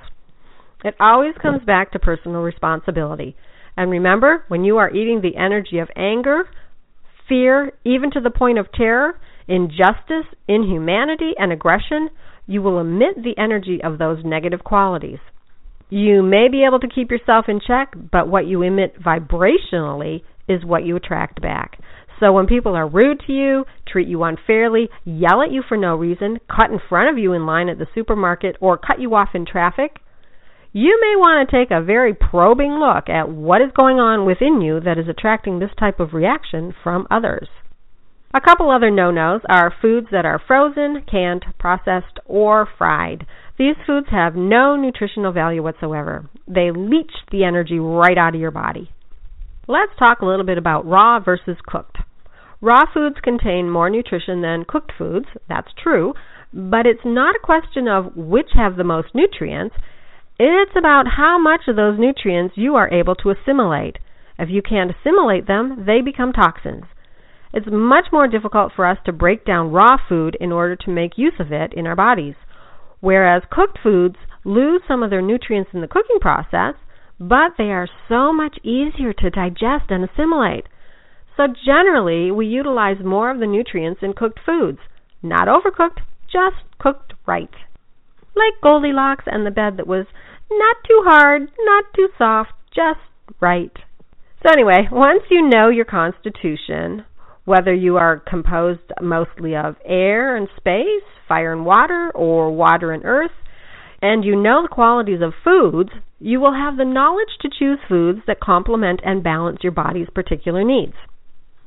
It 0.84 0.94
always 1.00 1.34
comes 1.40 1.64
back 1.64 1.92
to 1.92 1.98
personal 1.98 2.42
responsibility. 2.42 3.36
And 3.76 3.90
remember, 3.90 4.44
when 4.48 4.64
you 4.64 4.78
are 4.78 4.90
eating 4.90 5.20
the 5.20 5.36
energy 5.36 5.78
of 5.78 5.88
anger, 5.96 6.48
fear, 7.28 7.72
even 7.84 8.10
to 8.12 8.20
the 8.20 8.30
point 8.30 8.58
of 8.58 8.72
terror, 8.72 9.20
injustice, 9.46 10.26
inhumanity, 10.46 11.32
and 11.38 11.52
aggression, 11.52 12.10
you 12.46 12.62
will 12.62 12.80
emit 12.80 13.22
the 13.22 13.40
energy 13.40 13.80
of 13.82 13.98
those 13.98 14.24
negative 14.24 14.64
qualities. 14.64 15.18
You 15.90 16.22
may 16.22 16.48
be 16.48 16.64
able 16.64 16.80
to 16.80 16.88
keep 16.88 17.10
yourself 17.10 17.46
in 17.48 17.60
check, 17.66 17.94
but 18.12 18.28
what 18.28 18.46
you 18.46 18.62
emit 18.62 19.00
vibrationally 19.02 20.22
is 20.46 20.64
what 20.64 20.84
you 20.84 20.96
attract 20.96 21.40
back. 21.40 21.78
So 22.20 22.32
when 22.32 22.46
people 22.46 22.74
are 22.74 22.88
rude 22.88 23.22
to 23.26 23.32
you, 23.32 23.64
treat 23.86 24.08
you 24.08 24.24
unfairly, 24.24 24.88
yell 25.04 25.40
at 25.40 25.52
you 25.52 25.62
for 25.66 25.76
no 25.76 25.94
reason, 25.94 26.40
cut 26.48 26.70
in 26.70 26.80
front 26.88 27.10
of 27.10 27.18
you 27.18 27.32
in 27.32 27.46
line 27.46 27.68
at 27.68 27.78
the 27.78 27.86
supermarket, 27.94 28.56
or 28.60 28.76
cut 28.76 29.00
you 29.00 29.14
off 29.14 29.30
in 29.34 29.46
traffic, 29.46 30.00
you 30.72 30.98
may 31.00 31.16
want 31.16 31.48
to 31.48 31.56
take 31.56 31.70
a 31.70 31.82
very 31.82 32.12
probing 32.12 32.72
look 32.72 33.08
at 33.08 33.30
what 33.30 33.62
is 33.62 33.70
going 33.74 33.98
on 33.98 34.26
within 34.26 34.60
you 34.60 34.80
that 34.80 34.98
is 34.98 35.08
attracting 35.08 35.58
this 35.58 35.70
type 35.78 36.00
of 36.00 36.12
reaction 36.12 36.74
from 36.82 37.06
others. 37.10 37.48
A 38.34 38.40
couple 38.40 38.70
other 38.70 38.90
no-nos 38.90 39.40
are 39.48 39.72
foods 39.80 40.08
that 40.12 40.26
are 40.26 40.40
frozen, 40.44 41.02
canned, 41.10 41.46
processed, 41.58 42.18
or 42.26 42.68
fried. 42.76 43.26
These 43.58 43.74
foods 43.86 44.06
have 44.10 44.36
no 44.36 44.76
nutritional 44.76 45.32
value 45.32 45.62
whatsoever. 45.62 46.30
They 46.46 46.70
leach 46.70 47.12
the 47.32 47.44
energy 47.44 47.78
right 47.78 48.16
out 48.16 48.34
of 48.34 48.40
your 48.40 48.52
body. 48.52 48.90
Let's 49.66 49.92
talk 49.98 50.20
a 50.20 50.26
little 50.26 50.46
bit 50.46 50.58
about 50.58 50.86
raw 50.86 51.18
versus 51.18 51.56
cooked. 51.66 51.98
Raw 52.60 52.84
foods 52.92 53.16
contain 53.22 53.68
more 53.68 53.90
nutrition 53.90 54.42
than 54.42 54.64
cooked 54.66 54.92
foods, 54.96 55.26
that's 55.48 55.72
true, 55.82 56.14
But 56.52 56.86
it's 56.86 57.04
not 57.04 57.36
a 57.36 57.44
question 57.44 57.88
of 57.88 58.16
which 58.16 58.50
have 58.54 58.76
the 58.76 58.84
most 58.84 59.08
nutrients. 59.14 59.76
It's 60.38 60.72
about 60.76 61.04
how 61.16 61.38
much 61.38 61.62
of 61.68 61.76
those 61.76 61.98
nutrients 61.98 62.54
you 62.56 62.76
are 62.76 62.92
able 62.92 63.14
to 63.16 63.30
assimilate. 63.30 63.98
If 64.38 64.48
you 64.48 64.62
can't 64.62 64.90
assimilate 64.90 65.46
them, 65.46 65.84
they 65.84 66.00
become 66.00 66.32
toxins. 66.32 66.84
It's 67.52 67.66
much 67.70 68.06
more 68.12 68.28
difficult 68.28 68.72
for 68.74 68.86
us 68.86 68.98
to 69.04 69.12
break 69.12 69.44
down 69.44 69.72
raw 69.72 69.96
food 70.08 70.36
in 70.40 70.52
order 70.52 70.76
to 70.76 70.90
make 70.90 71.18
use 71.18 71.34
of 71.38 71.52
it 71.52 71.72
in 71.74 71.86
our 71.86 71.96
bodies. 71.96 72.34
Whereas 73.00 73.42
cooked 73.50 73.78
foods 73.82 74.16
lose 74.44 74.82
some 74.88 75.02
of 75.02 75.10
their 75.10 75.22
nutrients 75.22 75.70
in 75.72 75.80
the 75.80 75.88
cooking 75.88 76.18
process, 76.20 76.74
but 77.20 77.52
they 77.56 77.70
are 77.70 77.88
so 78.08 78.32
much 78.32 78.58
easier 78.62 79.12
to 79.12 79.30
digest 79.30 79.90
and 79.90 80.08
assimilate. 80.08 80.66
So 81.36 81.46
generally, 81.64 82.30
we 82.30 82.46
utilize 82.46 82.98
more 83.04 83.30
of 83.30 83.38
the 83.38 83.46
nutrients 83.46 84.00
in 84.02 84.12
cooked 84.12 84.40
foods. 84.44 84.78
Not 85.22 85.48
overcooked, 85.48 86.00
just 86.32 86.56
cooked 86.78 87.14
right. 87.26 87.54
Like 88.34 88.60
Goldilocks 88.62 89.24
and 89.26 89.46
the 89.46 89.50
bed 89.50 89.76
that 89.76 89.86
was 89.86 90.06
not 90.50 90.76
too 90.86 91.02
hard, 91.04 91.42
not 91.58 91.84
too 91.94 92.08
soft, 92.16 92.52
just 92.74 93.00
right. 93.40 93.72
So 94.42 94.50
anyway, 94.52 94.88
once 94.90 95.22
you 95.30 95.48
know 95.48 95.68
your 95.68 95.84
constitution, 95.84 97.04
whether 97.48 97.72
you 97.72 97.96
are 97.96 98.22
composed 98.28 98.92
mostly 99.00 99.56
of 99.56 99.76
air 99.82 100.36
and 100.36 100.48
space, 100.58 101.02
fire 101.26 101.50
and 101.50 101.64
water, 101.64 102.12
or 102.14 102.54
water 102.54 102.92
and 102.92 103.02
earth, 103.06 103.32
and 104.02 104.22
you 104.22 104.36
know 104.36 104.62
the 104.62 104.68
qualities 104.68 105.20
of 105.22 105.32
foods, 105.42 105.88
you 106.20 106.38
will 106.40 106.52
have 106.52 106.76
the 106.76 106.84
knowledge 106.84 107.38
to 107.40 107.48
choose 107.48 107.78
foods 107.88 108.20
that 108.26 108.38
complement 108.38 109.00
and 109.02 109.24
balance 109.24 109.60
your 109.62 109.72
body's 109.72 110.08
particular 110.14 110.62
needs. 110.62 110.92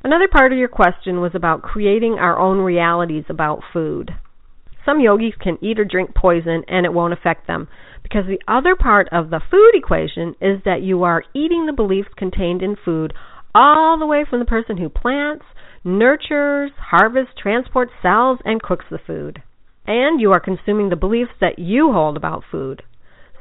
Another 0.03 0.27
part 0.31 0.51
of 0.51 0.59
your 0.59 0.67
question 0.67 1.19
was 1.19 1.31
about 1.33 1.63
creating 1.63 2.13
our 2.13 2.37
own 2.37 2.59
realities 2.59 3.23
about 3.27 3.63
food. 3.73 4.11
Some 4.85 4.99
yogis 4.99 5.33
can 5.41 5.57
eat 5.61 5.79
or 5.79 5.85
drink 5.85 6.13
poison 6.15 6.63
and 6.67 6.85
it 6.85 6.93
won't 6.93 7.13
affect 7.13 7.47
them 7.47 7.67
because 8.03 8.25
the 8.27 8.41
other 8.47 8.75
part 8.75 9.07
of 9.11 9.31
the 9.31 9.41
food 9.49 9.71
equation 9.73 10.35
is 10.41 10.61
that 10.63 10.81
you 10.81 11.03
are 11.03 11.23
eating 11.33 11.65
the 11.65 11.73
beliefs 11.73 12.09
contained 12.15 12.61
in 12.61 12.75
food 12.83 13.13
all 13.53 13.97
the 13.99 14.05
way 14.05 14.25
from 14.27 14.39
the 14.39 14.45
person 14.45 14.77
who 14.77 14.89
plants, 14.89 15.45
nurtures, 15.83 16.71
harvests, 16.77 17.33
transports, 17.41 17.91
sells, 18.01 18.39
and 18.45 18.61
cooks 18.61 18.85
the 18.89 18.99
food. 19.05 19.41
And 19.85 20.21
you 20.21 20.31
are 20.31 20.39
consuming 20.39 20.89
the 20.89 20.95
beliefs 20.95 21.31
that 21.41 21.59
you 21.59 21.91
hold 21.91 22.17
about 22.17 22.43
food. 22.51 22.83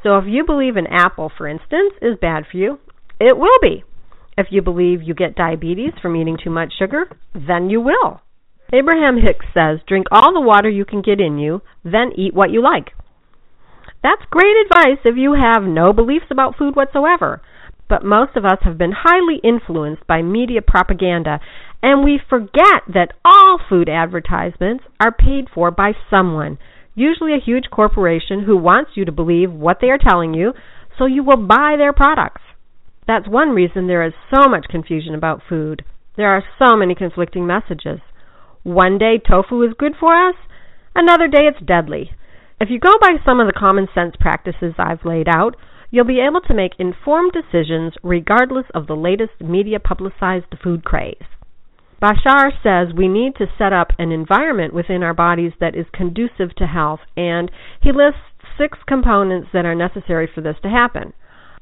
So 0.03 0.17
if 0.17 0.25
you 0.27 0.45
believe 0.45 0.77
an 0.77 0.87
apple, 0.87 1.31
for 1.37 1.47
instance, 1.47 1.93
is 2.01 2.17
bad 2.21 2.45
for 2.51 2.57
you, 2.57 2.79
it 3.21 3.37
will 3.37 3.59
be. 3.61 3.85
If 4.39 4.47
you 4.51 4.63
believe 4.63 5.03
you 5.03 5.13
get 5.13 5.35
diabetes 5.35 5.93
from 6.01 6.17
eating 6.17 6.39
too 6.43 6.51
much 6.51 6.73
sugar, 6.79 7.15
then 7.35 7.69
you 7.69 7.81
will. 7.81 8.23
Abraham 8.73 9.19
Hicks 9.21 9.47
says, 9.53 9.81
drink 9.87 10.07
all 10.11 10.33
the 10.33 10.41
water 10.41 10.71
you 10.71 10.85
can 10.85 11.03
get 11.03 11.21
in 11.21 11.39
you, 11.39 11.61
then 11.85 12.13
eat 12.17 12.33
what 12.33 12.51
you 12.51 12.63
like. 12.63 12.93
That's 14.03 14.23
great 14.31 14.57
advice 14.65 15.01
if 15.05 15.17
you 15.17 15.35
have 15.35 15.63
no 15.63 15.93
beliefs 15.93 16.27
about 16.31 16.57
food 16.57 16.75
whatsoever. 16.75 17.43
But 17.89 18.05
most 18.05 18.37
of 18.37 18.45
us 18.45 18.59
have 18.63 18.79
been 18.79 18.93
highly 18.97 19.41
influenced 19.43 20.07
by 20.07 20.23
media 20.23 20.63
propaganda, 20.63 21.41
and 21.83 22.05
we 22.05 22.21
forget 22.29 22.83
that 22.89 23.13
all 23.25 23.59
food 23.69 23.89
advertisements 23.89 24.85
are 25.01 25.13
paid 25.13 25.47
for 25.53 25.71
by 25.71 25.93
someone, 26.11 26.59
usually 26.95 27.33
a 27.33 27.45
huge 27.45 27.65
corporation 27.71 28.45
who 28.45 28.57
wants 28.57 28.93
you 28.95 29.05
to 29.05 29.13
believe 29.13 29.51
what 29.51 29.79
they 29.81 29.89
are 29.89 29.99
telling 29.99 30.35
you, 30.35 30.53
so 30.99 31.07
you 31.07 31.25
will 31.25 31.47
buy 31.47 31.77
their 31.79 31.93
products. 31.93 32.43
That's 33.07 33.29
one 33.29 33.51
reason 33.51 33.87
there 33.87 34.07
is 34.07 34.13
so 34.33 34.49
much 34.49 34.67
confusion 34.71 35.15
about 35.15 35.43
food. 35.49 35.85
There 36.17 36.29
are 36.29 36.45
so 36.59 36.77
many 36.77 36.95
conflicting 36.95 37.47
messages. 37.47 38.01
One 38.63 38.99
day 38.99 39.19
tofu 39.19 39.63
is 39.63 39.75
good 39.79 39.95
for 39.99 40.15
us, 40.15 40.35
another 40.95 41.27
day 41.27 41.49
it's 41.49 41.65
deadly. 41.65 42.11
If 42.61 42.69
you 42.69 42.79
go 42.79 42.93
by 43.01 43.13
some 43.25 43.41
of 43.41 43.47
the 43.47 43.59
common 43.59 43.89
sense 43.95 44.15
practices 44.21 44.75
I've 44.79 45.07
laid 45.07 45.29
out, 45.29 45.57
you'll 45.91 46.05
be 46.05 46.21
able 46.21 46.43
to 46.43 46.55
make 46.55 46.73
informed 46.79 47.33
decisions 47.33 47.95
regardless 48.03 48.67
of 48.75 48.87
the 48.87 48.95
latest 48.95 49.41
media 49.41 49.81
publicized 49.81 50.55
food 50.63 50.85
craze. 50.85 51.17
Bashar 52.01 52.51
says 52.63 52.95
we 52.97 53.09
need 53.09 53.37
to 53.37 53.47
set 53.59 53.73
up 53.73 53.89
an 53.99 54.11
environment 54.11 54.73
within 54.73 55.03
our 55.03 55.13
bodies 55.13 55.53
that 55.61 55.75
is 55.75 55.87
conducive 55.93 56.55
to 56.57 56.67
health, 56.67 57.01
and 57.17 57.51
he 57.83 57.93
lists 57.93 58.21
six 58.57 58.79
components 58.87 59.49
that 59.53 59.67
are 59.67 59.75
necessary 59.75 60.29
for 60.33 60.41
this 60.41 60.57
to 60.63 60.69
happen 60.69 61.13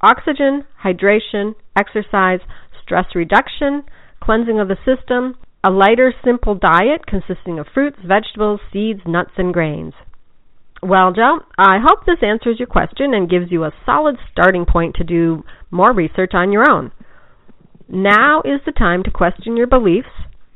oxygen, 0.01 0.63
hydration, 0.83 1.55
exercise, 1.77 2.39
stress 2.81 3.05
reduction, 3.13 3.83
cleansing 4.23 4.59
of 4.59 4.69
the 4.69 4.77
system, 4.85 5.35
a 5.61 5.69
lighter, 5.69 6.13
simple 6.23 6.55
diet 6.55 7.05
consisting 7.05 7.59
of 7.59 7.67
fruits, 7.73 7.97
vegetables, 8.07 8.61
seeds, 8.71 9.01
nuts, 9.05 9.31
and 9.37 9.53
grains. 9.53 9.93
Well, 10.81 11.11
Joe, 11.11 11.39
I 11.57 11.79
hope 11.85 12.05
this 12.05 12.23
answers 12.23 12.59
your 12.59 12.67
question 12.67 13.13
and 13.13 13.29
gives 13.29 13.51
you 13.51 13.65
a 13.65 13.73
solid 13.85 14.15
starting 14.31 14.65
point 14.65 14.95
to 14.95 15.03
do 15.03 15.43
more 15.69 15.93
research 15.93 16.31
on 16.33 16.53
your 16.53 16.63
own. 16.69 16.93
Now 17.89 18.41
is 18.45 18.61
the 18.65 18.71
time 18.71 19.03
to 19.03 19.11
question 19.11 19.57
your 19.57 19.67
beliefs, 19.67 20.07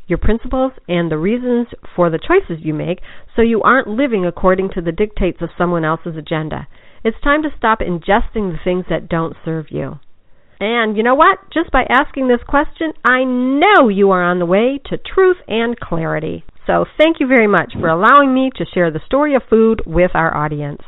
your 0.08 0.18
principles, 0.18 0.74
and 0.88 1.10
the 1.12 1.18
reasons 1.18 1.68
for 1.96 2.10
the 2.10 2.20
choices 2.20 2.64
you 2.64 2.74
make 2.74 3.00
so 3.36 3.42
you 3.42 3.62
aren't 3.62 3.88
living 3.88 4.26
according 4.26 4.70
to 4.70 4.82
the 4.82 4.92
dictates 4.92 5.42
of 5.42 5.50
someone 5.58 5.86
else's 5.86 6.18
agenda. 6.18 6.68
It's 7.04 7.20
time 7.24 7.44
to 7.44 7.50
stop 7.58 7.80
ingesting 7.80 8.52
the 8.52 8.60
things 8.64 8.86
that 8.90 9.10
don't 9.10 9.36
serve 9.44 9.68
you. 9.70 10.00
And 10.60 10.96
you 10.96 11.04
know 11.04 11.16
what? 11.16 11.40
Just 11.54 11.72
by 11.72 11.84
asking 11.90 12.28
this 12.28 12.44
question, 12.48 12.94
I 13.04 13.24
know 13.26 13.90
you 13.90 14.12
are 14.12 14.24
on 14.24 14.40
the 14.40 14.46
way 14.46 14.80
to 14.86 14.98
truth 14.98 15.38
and 15.48 15.78
clarity. 15.78 16.46
So 16.66 16.86
thank 16.98 17.20
you 17.20 17.28
very 17.28 17.48
much 17.48 17.74
for 17.78 17.90
allowing 17.90 18.34
me 18.34 18.50
to 18.56 18.66
share 18.74 18.90
the 18.90 19.02
story 19.06 19.36
of 19.36 19.42
food 19.50 19.82
with 19.86 20.12
our 20.14 20.36
audience. 20.36 20.82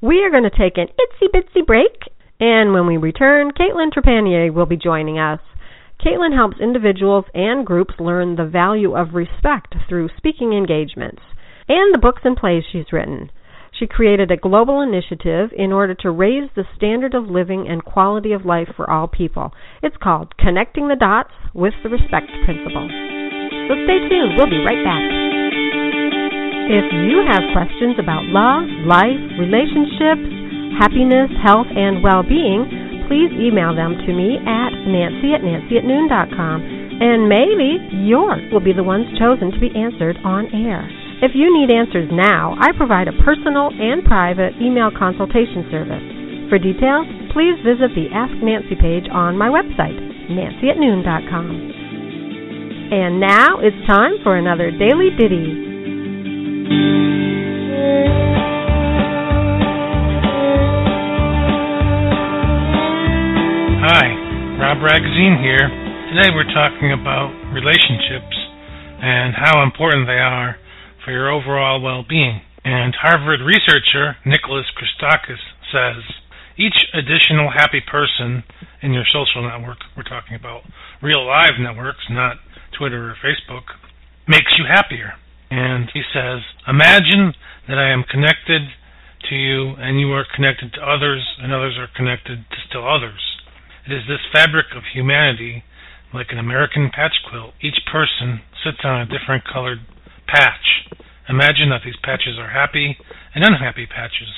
We 0.00 0.22
are 0.22 0.30
going 0.30 0.44
to 0.44 0.50
take 0.50 0.78
an 0.78 0.88
itsy 0.88 1.28
bitsy 1.34 1.66
break, 1.66 2.08
and 2.40 2.72
when 2.72 2.86
we 2.86 2.96
return, 2.96 3.50
Kaitlin 3.50 3.90
Trepanier 3.92 4.52
will 4.52 4.66
be 4.66 4.76
joining 4.76 5.18
us. 5.18 5.40
Kaitlin 6.04 6.34
helps 6.34 6.60
individuals 6.60 7.24
and 7.34 7.66
groups 7.66 7.94
learn 7.98 8.36
the 8.36 8.44
value 8.44 8.94
of 8.94 9.14
respect 9.14 9.74
through 9.88 10.10
speaking 10.16 10.52
engagements 10.52 11.22
and 11.68 11.94
the 11.94 11.98
books 11.98 12.22
and 12.24 12.36
plays 12.36 12.64
she's 12.70 12.92
written. 12.92 13.30
She 13.78 13.86
created 13.86 14.30
a 14.30 14.36
global 14.36 14.80
initiative 14.80 15.50
in 15.56 15.72
order 15.72 15.94
to 16.00 16.10
raise 16.10 16.48
the 16.54 16.64
standard 16.76 17.14
of 17.14 17.28
living 17.28 17.66
and 17.68 17.84
quality 17.84 18.32
of 18.32 18.46
life 18.46 18.68
for 18.76 18.88
all 18.88 19.08
people. 19.08 19.52
It's 19.82 19.96
called 20.00 20.36
Connecting 20.38 20.88
the 20.88 20.96
Dots 20.96 21.32
with 21.52 21.74
the 21.82 21.90
Respect 21.90 22.30
Principle. 22.44 22.88
So 23.68 23.74
stay 23.84 23.98
tuned. 24.08 24.36
We'll 24.36 24.48
be 24.48 24.64
right 24.64 24.80
back. 24.80 25.04
If 26.72 26.86
you 26.92 27.20
have 27.26 27.52
questions 27.52 28.00
about 28.00 28.24
love, 28.32 28.64
life, 28.88 29.20
relationships, 29.38 30.24
happiness, 30.80 31.30
health, 31.44 31.68
and 31.70 32.02
well-being, 32.02 32.85
please 33.08 33.30
email 33.34 33.74
them 33.74 33.96
to 34.06 34.10
me 34.12 34.38
at 34.42 34.70
nancy 34.86 35.34
at 35.34 35.42
noon.com, 35.42 36.58
and 37.00 37.28
maybe 37.28 37.78
yours 38.06 38.42
will 38.52 38.62
be 38.62 38.72
the 38.72 38.86
ones 38.86 39.06
chosen 39.18 39.50
to 39.50 39.60
be 39.60 39.70
answered 39.74 40.18
on 40.24 40.46
air. 40.54 40.86
If 41.22 41.32
you 41.34 41.48
need 41.48 41.72
answers 41.72 42.10
now, 42.12 42.54
I 42.60 42.76
provide 42.76 43.08
a 43.08 43.16
personal 43.24 43.72
and 43.72 44.04
private 44.04 44.52
email 44.60 44.90
consultation 44.92 45.64
service. 45.70 46.04
For 46.52 46.58
details, 46.58 47.06
please 47.32 47.56
visit 47.64 47.94
the 47.96 48.12
Ask 48.12 48.36
Nancy 48.44 48.76
page 48.76 49.08
on 49.10 49.36
my 49.36 49.48
website, 49.48 49.96
nancyatnoon.com. 50.28 51.72
And 52.92 53.18
now 53.18 53.58
it's 53.60 53.86
time 53.86 54.20
for 54.22 54.36
another 54.36 54.70
Daily 54.70 55.10
Ditty. 55.18 55.66
Hi, 63.86 64.58
Rob 64.58 64.82
Ragazine 64.82 65.38
here. 65.38 65.62
Today 66.10 66.34
we're 66.34 66.50
talking 66.50 66.90
about 66.90 67.30
relationships 67.54 68.34
and 68.98 69.30
how 69.38 69.62
important 69.62 70.10
they 70.10 70.18
are 70.18 70.58
for 71.04 71.12
your 71.12 71.30
overall 71.30 71.80
well-being. 71.80 72.42
And 72.64 72.96
Harvard 72.98 73.38
researcher 73.46 74.18
Nicholas 74.26 74.66
Christakis 74.74 75.38
says 75.70 76.02
each 76.58 76.74
additional 76.98 77.54
happy 77.54 77.78
person 77.78 78.42
in 78.82 78.90
your 78.90 79.06
social 79.06 79.46
network, 79.46 79.78
we're 79.96 80.02
talking 80.02 80.34
about 80.34 80.66
real 81.00 81.24
live 81.24 81.54
networks, 81.62 82.10
not 82.10 82.42
Twitter 82.76 83.14
or 83.14 83.14
Facebook, 83.22 83.70
makes 84.26 84.50
you 84.58 84.66
happier. 84.66 85.14
And 85.48 85.94
he 85.94 86.02
says, 86.12 86.42
imagine 86.66 87.38
that 87.68 87.78
I 87.78 87.94
am 87.94 88.02
connected 88.02 88.66
to 89.30 89.36
you 89.36 89.78
and 89.78 90.00
you 90.00 90.10
are 90.10 90.26
connected 90.34 90.74
to 90.74 90.82
others 90.82 91.22
and 91.38 91.54
others 91.54 91.78
are 91.78 91.86
connected 91.94 92.50
to 92.50 92.56
still 92.68 92.82
others. 92.82 93.25
It 93.86 93.92
is 93.94 94.02
this 94.08 94.26
fabric 94.32 94.74
of 94.74 94.82
humanity, 94.92 95.62
like 96.12 96.28
an 96.30 96.38
American 96.38 96.90
patch 96.92 97.22
quilt. 97.30 97.54
Each 97.62 97.78
person 97.90 98.42
sits 98.64 98.82
on 98.82 99.00
a 99.00 99.06
different 99.06 99.44
colored 99.46 99.78
patch. 100.26 100.90
Imagine 101.28 101.70
that 101.70 101.82
these 101.84 101.98
patches 102.02 102.34
are 102.38 102.50
happy 102.50 102.98
and 103.34 103.44
unhappy 103.44 103.86
patches. 103.86 104.30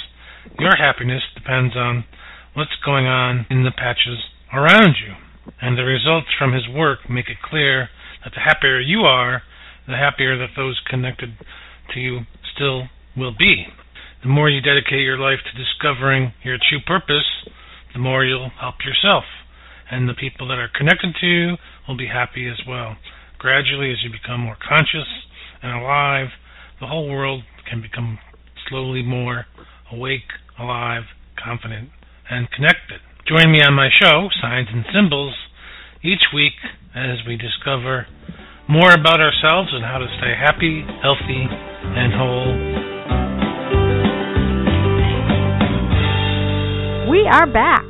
Your 0.59 0.77
happiness 0.77 1.23
depends 1.35 1.77
on 1.77 2.05
what's 2.53 2.77
going 2.85 3.07
on 3.07 3.47
in 3.49 3.65
the 3.65 3.73
patches 3.73 4.21
around 4.53 4.97
you. 5.01 5.15
And 5.63 5.79
the 5.79 5.85
results 5.85 6.29
from 6.39 6.53
his 6.53 6.69
work 6.69 7.09
make 7.09 7.29
it 7.29 7.41
clear 7.43 7.89
that 8.25 8.35
the 8.35 8.45
happier 8.45 8.81
you 8.81 9.01
are, 9.09 9.43
the 9.87 9.97
happier 9.97 10.37
that 10.37 10.57
those 10.57 10.81
connected 10.91 11.33
to 11.95 12.01
you 12.01 12.21
still 12.55 12.89
will 13.17 13.33
be. 13.33 13.65
The 14.23 14.29
more 14.29 14.51
you 14.51 14.61
dedicate 14.61 15.01
your 15.01 15.19
life 15.19 15.41
to 15.41 15.57
discovering 15.57 16.35
your 16.45 16.59
true 16.59 16.81
purpose, 16.85 17.25
the 17.99 18.03
more 18.03 18.25
you'll 18.25 18.55
help 18.61 18.77
yourself. 18.87 19.25
And 19.91 20.09
the 20.09 20.15
people 20.15 20.47
that 20.49 20.59
are 20.59 20.71
connected 20.71 21.17
to 21.21 21.27
you 21.27 21.57
will 21.87 21.97
be 21.97 22.07
happy 22.07 22.47
as 22.47 22.63
well. 22.67 22.97
Gradually, 23.39 23.91
as 23.91 23.99
you 24.05 24.11
become 24.11 24.41
more 24.41 24.57
conscious 24.57 25.09
and 25.63 25.73
alive, 25.73 26.29
the 26.81 26.87
whole 26.87 27.11
world 27.11 27.43
can 27.69 27.83
become 27.83 28.21
slowly 28.69 29.03
more 29.03 29.47
awake, 29.91 30.31
alive, 30.61 31.03
confident, 31.43 31.89
and 32.31 32.49
connected. 32.53 33.01
Join 33.27 33.51
me 33.51 33.59
on 33.67 33.75
my 33.75 33.89
show, 33.91 34.29
Signs 34.41 34.69
and 34.73 34.85
Symbols, 34.95 35.35
each 36.05 36.31
week 36.33 36.55
as 36.95 37.19
we 37.27 37.37
discover 37.37 38.07
more 38.69 38.93
about 38.93 39.19
ourselves 39.19 39.71
and 39.73 39.85
how 39.85 39.99
to 39.99 40.07
stay 40.19 40.35
happy, 40.39 40.85
healthy, 41.03 41.47
and 41.51 42.13
whole. 42.15 42.55
We 47.11 47.27
are 47.27 47.47
back. 47.51 47.88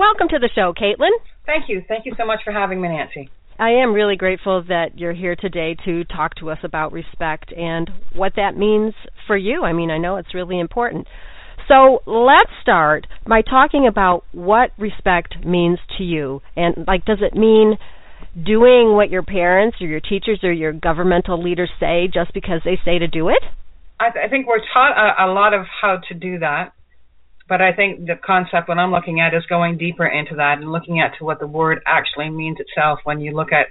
Welcome 0.00 0.28
to 0.28 0.38
the 0.38 0.48
show, 0.54 0.72
Kaitlin. 0.72 1.10
Thank 1.44 1.68
you. 1.68 1.82
Thank 1.86 2.06
you 2.06 2.14
so 2.16 2.24
much 2.24 2.40
for 2.42 2.54
having 2.54 2.80
me, 2.80 2.88
Nancy. 2.88 3.28
I 3.58 3.82
am 3.82 3.92
really 3.92 4.16
grateful 4.16 4.64
that 4.66 4.98
you're 4.98 5.12
here 5.12 5.36
today 5.36 5.76
to 5.84 6.04
talk 6.04 6.36
to 6.36 6.48
us 6.48 6.56
about 6.64 6.92
respect 6.92 7.52
and 7.52 7.90
what 8.14 8.32
that 8.36 8.56
means 8.56 8.94
for 9.26 9.36
you. 9.36 9.62
I 9.62 9.74
mean, 9.74 9.90
I 9.90 9.98
know 9.98 10.16
it's 10.16 10.34
really 10.34 10.58
important. 10.58 11.06
So 11.68 12.00
let's 12.06 12.50
start 12.62 13.08
by 13.28 13.42
talking 13.42 13.86
about 13.86 14.24
what 14.32 14.70
respect 14.78 15.44
means 15.44 15.78
to 15.98 16.02
you. 16.02 16.40
And, 16.56 16.86
like, 16.88 17.04
does 17.04 17.18
it 17.20 17.36
mean 17.38 17.76
doing 18.42 18.94
what 18.94 19.10
your 19.10 19.22
parents 19.22 19.76
or 19.82 19.86
your 19.86 20.00
teachers 20.00 20.40
or 20.42 20.50
your 20.50 20.72
governmental 20.72 21.42
leaders 21.42 21.68
say 21.78 22.08
just 22.10 22.32
because 22.32 22.62
they 22.64 22.80
say 22.86 22.98
to 23.00 23.06
do 23.06 23.28
it? 23.28 23.42
I, 24.00 24.08
th- 24.08 24.24
I 24.24 24.30
think 24.30 24.46
we're 24.46 24.64
taught 24.72 24.96
a, 24.96 25.26
a 25.26 25.28
lot 25.30 25.52
of 25.52 25.66
how 25.82 26.00
to 26.08 26.14
do 26.14 26.38
that. 26.38 26.72
But 27.50 27.60
I 27.60 27.72
think 27.72 28.06
the 28.06 28.14
concept, 28.24 28.68
what 28.68 28.78
I'm 28.78 28.92
looking 28.92 29.18
at, 29.18 29.34
is 29.34 29.44
going 29.46 29.76
deeper 29.76 30.06
into 30.06 30.36
that 30.36 30.58
and 30.58 30.70
looking 30.70 31.00
at 31.00 31.18
to 31.18 31.24
what 31.24 31.40
the 31.40 31.48
word 31.48 31.80
actually 31.84 32.30
means 32.30 32.58
itself 32.60 33.00
when 33.02 33.20
you 33.20 33.32
look 33.34 33.52
at 33.52 33.66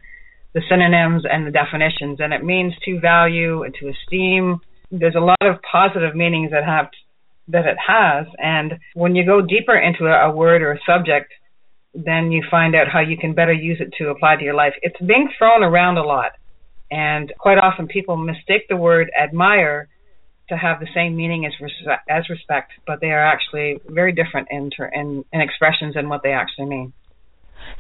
the 0.54 0.62
synonyms 0.70 1.24
and 1.24 1.48
the 1.48 1.52
definitions. 1.52 2.20
And 2.20 2.34
it 2.34 2.44
means 2.44 2.74
to 2.84 3.00
value 3.00 3.64
and 3.64 3.74
to 3.80 3.88
esteem. 3.88 4.60
There's 4.92 5.16
a 5.16 5.22
lot 5.22 5.42
of 5.42 5.62
positive 5.64 6.14
meanings 6.14 6.52
that 6.52 6.66
have 6.66 6.88
that 7.48 7.66
it 7.66 7.78
has. 7.88 8.28
And 8.38 8.74
when 8.96 9.16
you 9.16 9.26
go 9.26 9.40
deeper 9.42 9.78
into 9.78 10.08
a, 10.08 10.28
a 10.28 10.36
word 10.36 10.62
or 10.62 10.74
a 10.74 10.80
subject, 10.86 11.32
then 11.96 12.34
you 12.34 12.44
find 12.52 12.76
out 12.76 12.90
how 12.92 13.00
you 13.00 13.18
can 13.18 13.34
better 13.34 13.54
use 13.54 13.78
it 13.80 13.94
to 14.00 14.10
apply 14.10 14.36
to 14.36 14.44
your 14.44 14.56
life. 14.56 14.74
It's 14.82 15.00
being 15.00 15.30
thrown 15.38 15.64
around 15.64 15.98
a 15.98 16.04
lot. 16.04 16.34
And 16.92 17.32
quite 17.40 17.58
often 17.58 17.88
people 17.88 18.18
mistake 18.18 18.68
the 18.68 18.76
word 18.76 19.10
admire 19.18 19.88
to 20.50 20.58
have 20.58 20.80
the 20.80 20.88
same 20.94 21.16
meaning 21.16 21.46
as 21.46 21.54
res- 21.62 21.98
as 22.10 22.30
respect, 22.30 22.72
but 22.86 23.00
they 23.02 23.12
are 23.12 23.26
actually 23.26 23.80
very 23.88 24.12
different 24.12 24.48
in, 24.52 24.70
ter- 24.70 24.92
in 24.94 25.24
in 25.32 25.42
expressions 25.42 25.96
and 25.96 26.10
what 26.10 26.22
they 26.24 26.32
actually 26.32 26.66
mean. 26.66 26.94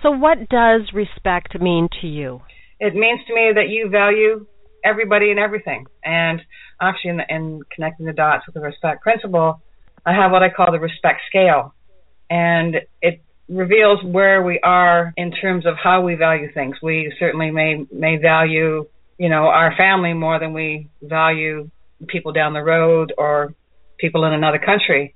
So, 0.01 0.11
what 0.11 0.49
does 0.49 0.81
respect 0.93 1.59
mean 1.59 1.89
to 2.01 2.07
you? 2.07 2.41
It 2.79 2.95
means 2.95 3.19
to 3.27 3.35
me 3.35 3.51
that 3.55 3.69
you 3.69 3.89
value 3.89 4.45
everybody 4.83 5.31
and 5.31 5.39
everything. 5.39 5.85
And 6.03 6.41
actually, 6.81 7.11
in, 7.11 7.21
in 7.29 7.61
connecting 7.73 8.05
the 8.05 8.13
dots 8.13 8.45
with 8.45 8.55
the 8.55 8.61
respect 8.61 9.01
principle, 9.01 9.61
I 10.05 10.13
have 10.13 10.31
what 10.31 10.43
I 10.43 10.49
call 10.49 10.71
the 10.71 10.79
respect 10.79 11.21
scale, 11.27 11.73
and 12.29 12.75
it 13.01 13.21
reveals 13.49 13.99
where 14.03 14.43
we 14.43 14.59
are 14.63 15.13
in 15.17 15.31
terms 15.31 15.65
of 15.65 15.75
how 15.81 16.01
we 16.01 16.15
value 16.15 16.51
things. 16.53 16.77
We 16.81 17.13
certainly 17.19 17.51
may 17.51 17.85
may 17.91 18.17
value, 18.17 18.85
you 19.17 19.29
know, 19.29 19.47
our 19.47 19.73
family 19.75 20.13
more 20.13 20.39
than 20.39 20.53
we 20.53 20.89
value 21.01 21.69
people 22.07 22.31
down 22.31 22.53
the 22.53 22.63
road 22.63 23.13
or 23.17 23.53
people 23.99 24.25
in 24.25 24.33
another 24.33 24.59
country. 24.59 25.15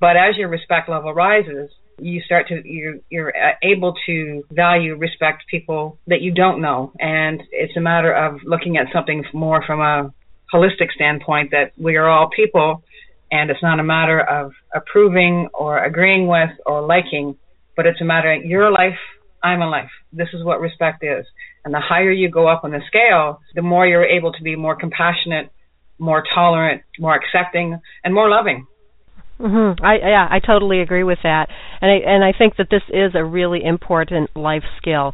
But 0.00 0.16
as 0.16 0.36
your 0.36 0.48
respect 0.48 0.88
level 0.88 1.12
rises, 1.12 1.70
you 1.98 2.22
start 2.22 2.48
to 2.48 2.62
you're, 2.64 2.96
you're 3.10 3.32
able 3.62 3.94
to 4.06 4.42
value 4.50 4.96
respect 4.96 5.44
people 5.50 5.98
that 6.06 6.22
you 6.22 6.32
don't 6.32 6.62
know. 6.62 6.92
And 6.98 7.42
it's 7.50 7.76
a 7.76 7.80
matter 7.80 8.12
of 8.12 8.40
looking 8.44 8.76
at 8.78 8.86
something 8.92 9.24
more 9.34 9.62
from 9.66 9.80
a 9.80 10.12
holistic 10.52 10.90
standpoint 10.94 11.50
that 11.52 11.72
we 11.78 11.96
are 11.96 12.08
all 12.08 12.28
people 12.34 12.82
and 13.30 13.50
it's 13.50 13.62
not 13.62 13.78
a 13.78 13.84
matter 13.84 14.20
of 14.20 14.52
approving 14.74 15.48
or 15.54 15.82
agreeing 15.82 16.26
with 16.26 16.50
or 16.66 16.84
liking 16.86 17.36
but 17.76 17.86
it's 17.86 18.00
a 18.00 18.04
matter 18.04 18.32
of 18.32 18.44
your 18.44 18.70
life 18.70 18.98
i'm 19.42 19.62
a 19.62 19.68
life. 19.68 19.90
This 20.12 20.28
is 20.34 20.44
what 20.44 20.60
respect 20.60 21.02
is. 21.02 21.24
And 21.64 21.72
the 21.72 21.80
higher 21.80 22.10
you 22.10 22.30
go 22.30 22.48
up 22.48 22.64
on 22.64 22.72
the 22.72 22.80
scale 22.88 23.40
the 23.54 23.62
more 23.62 23.86
you're 23.86 24.04
able 24.04 24.32
to 24.32 24.42
be 24.42 24.56
more 24.56 24.74
compassionate 24.76 25.50
more 26.00 26.24
tolerant, 26.34 26.82
more 26.98 27.14
accepting, 27.14 27.80
and 28.02 28.14
more 28.14 28.28
loving. 28.28 28.66
Mm-hmm. 29.38 29.84
I 29.84 29.94
yeah, 29.96 30.28
I 30.30 30.38
totally 30.40 30.80
agree 30.80 31.04
with 31.04 31.18
that, 31.22 31.48
and 31.80 31.90
I 31.90 32.10
and 32.10 32.24
I 32.24 32.36
think 32.36 32.56
that 32.56 32.68
this 32.70 32.82
is 32.88 33.12
a 33.14 33.24
really 33.24 33.64
important 33.64 34.36
life 34.36 34.64
skill. 34.78 35.12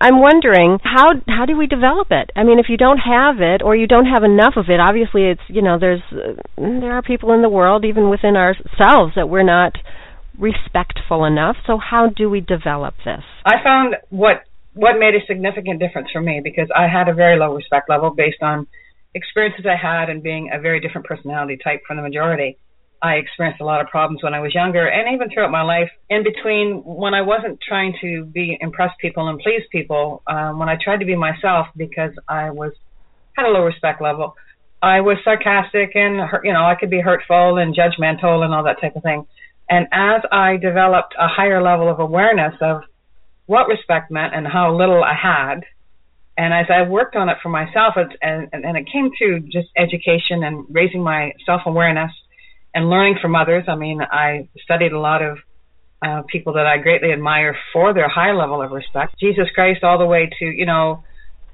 I'm 0.00 0.20
wondering 0.20 0.78
how 0.82 1.12
how 1.28 1.46
do 1.46 1.56
we 1.56 1.66
develop 1.66 2.08
it? 2.10 2.30
I 2.36 2.42
mean, 2.42 2.58
if 2.58 2.66
you 2.68 2.76
don't 2.76 2.98
have 2.98 3.40
it 3.40 3.62
or 3.62 3.76
you 3.76 3.86
don't 3.86 4.06
have 4.06 4.24
enough 4.24 4.54
of 4.56 4.66
it, 4.68 4.80
obviously 4.80 5.24
it's 5.24 5.40
you 5.48 5.62
know 5.62 5.78
there's 5.78 6.02
uh, 6.12 6.34
there 6.58 6.92
are 6.92 7.02
people 7.02 7.32
in 7.32 7.40
the 7.40 7.48
world 7.48 7.84
even 7.84 8.10
within 8.10 8.36
ourselves 8.36 9.12
that 9.16 9.28
we're 9.28 9.44
not 9.44 9.72
respectful 10.38 11.24
enough. 11.24 11.56
So 11.66 11.78
how 11.78 12.08
do 12.08 12.28
we 12.28 12.40
develop 12.40 12.94
this? 13.04 13.22
I 13.46 13.62
found 13.62 13.94
what 14.10 14.44
what 14.74 14.98
made 14.98 15.14
a 15.14 15.24
significant 15.26 15.80
difference 15.80 16.08
for 16.12 16.20
me 16.20 16.40
because 16.42 16.68
I 16.76 16.88
had 16.88 17.08
a 17.08 17.14
very 17.14 17.38
low 17.38 17.54
respect 17.54 17.88
level 17.88 18.10
based 18.10 18.42
on 18.42 18.66
experiences 19.14 19.66
I 19.66 19.76
had 19.76 20.08
and 20.08 20.22
being 20.22 20.50
a 20.52 20.60
very 20.60 20.80
different 20.80 21.06
personality 21.06 21.58
type 21.62 21.82
from 21.86 21.96
the 21.96 22.02
majority. 22.02 22.58
I 23.02 23.14
experienced 23.14 23.60
a 23.60 23.64
lot 23.64 23.80
of 23.80 23.88
problems 23.88 24.22
when 24.22 24.32
I 24.32 24.40
was 24.40 24.54
younger 24.54 24.86
and 24.86 25.12
even 25.12 25.28
throughout 25.28 25.50
my 25.50 25.62
life. 25.62 25.90
In 26.08 26.22
between, 26.22 26.82
when 26.84 27.14
I 27.14 27.22
wasn't 27.22 27.58
trying 27.66 27.94
to 28.00 28.24
be 28.24 28.56
impress 28.60 28.90
people 29.00 29.28
and 29.28 29.40
please 29.40 29.62
people, 29.72 30.22
um, 30.28 30.60
when 30.60 30.68
I 30.68 30.76
tried 30.82 30.98
to 30.98 31.06
be 31.06 31.16
myself 31.16 31.66
because 31.76 32.12
I 32.28 32.50
was 32.50 32.72
had 33.36 33.46
a 33.46 33.48
low 33.48 33.64
respect 33.64 34.00
level, 34.00 34.36
I 34.80 35.00
was 35.00 35.16
sarcastic 35.24 35.96
and 35.96 36.20
you 36.44 36.52
know 36.52 36.64
I 36.64 36.76
could 36.78 36.90
be 36.90 37.00
hurtful 37.00 37.58
and 37.58 37.74
judgmental 37.74 38.44
and 38.44 38.54
all 38.54 38.64
that 38.64 38.80
type 38.80 38.94
of 38.94 39.02
thing. 39.02 39.26
And 39.68 39.86
as 39.90 40.22
I 40.30 40.58
developed 40.58 41.14
a 41.18 41.26
higher 41.26 41.62
level 41.62 41.88
of 41.88 41.98
awareness 41.98 42.54
of 42.60 42.82
what 43.46 43.68
respect 43.68 44.10
meant 44.10 44.34
and 44.34 44.46
how 44.46 44.76
little 44.76 45.02
I 45.02 45.14
had, 45.14 45.64
and 46.36 46.54
as 46.54 46.66
I 46.70 46.88
worked 46.88 47.14
on 47.14 47.28
it 47.28 47.36
for 47.42 47.50
myself, 47.50 47.94
it, 47.96 48.16
and, 48.22 48.48
and 48.52 48.76
it 48.76 48.86
came 48.90 49.10
through 49.16 49.40
just 49.40 49.68
education 49.76 50.42
and 50.42 50.64
raising 50.70 51.02
my 51.02 51.32
self 51.44 51.62
awareness 51.66 52.10
and 52.74 52.88
learning 52.88 53.16
from 53.20 53.36
others. 53.36 53.64
I 53.68 53.74
mean, 53.74 54.00
I 54.00 54.48
studied 54.64 54.92
a 54.92 55.00
lot 55.00 55.22
of 55.22 55.38
uh, 56.04 56.22
people 56.30 56.54
that 56.54 56.66
I 56.66 56.78
greatly 56.78 57.12
admire 57.12 57.56
for 57.72 57.92
their 57.92 58.08
high 58.08 58.32
level 58.32 58.62
of 58.62 58.70
respect. 58.72 59.14
Jesus 59.20 59.46
Christ, 59.54 59.84
all 59.84 59.98
the 59.98 60.06
way 60.06 60.30
to 60.38 60.44
you 60.44 60.66
know 60.66 61.04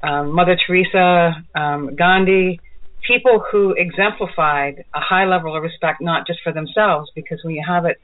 um, 0.03 0.33
Mother 0.33 0.57
Teresa, 0.67 1.33
um, 1.55 1.97
Gandhi, 1.97 2.61
people 3.07 3.43
who 3.51 3.75
exemplified 3.77 4.85
a 4.95 5.01
high 5.01 5.25
level 5.25 5.57
of 5.57 5.63
respect 5.63 6.01
not 6.01 6.27
just 6.27 6.39
for 6.45 6.53
themselves, 6.53 7.11
because 7.15 7.41
when 7.43 7.55
you 7.55 7.65
have 7.67 7.85
it 7.85 7.99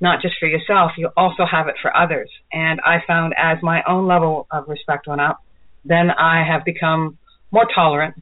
not 0.00 0.22
just 0.22 0.34
for 0.38 0.46
yourself, 0.46 0.92
you 0.96 1.08
also 1.16 1.44
have 1.50 1.68
it 1.68 1.74
for 1.82 1.94
others. 1.96 2.30
And 2.52 2.80
I 2.84 2.98
found 3.06 3.34
as 3.36 3.58
my 3.62 3.82
own 3.88 4.06
level 4.06 4.46
of 4.52 4.68
respect 4.68 5.08
went 5.08 5.20
up, 5.20 5.40
then 5.84 6.10
I 6.10 6.44
have 6.46 6.64
become 6.64 7.18
more 7.50 7.66
tolerant, 7.74 8.14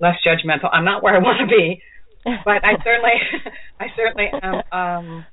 less 0.00 0.16
judgmental. 0.26 0.68
I'm 0.72 0.84
not 0.84 1.02
where 1.02 1.14
I 1.14 1.18
want 1.18 1.38
to 1.40 1.46
be, 1.46 1.82
but 2.24 2.64
I 2.64 2.74
certainly, 2.84 3.12
I 3.80 3.86
certainly 3.96 4.28
am. 4.42 4.54
Um, 4.72 5.26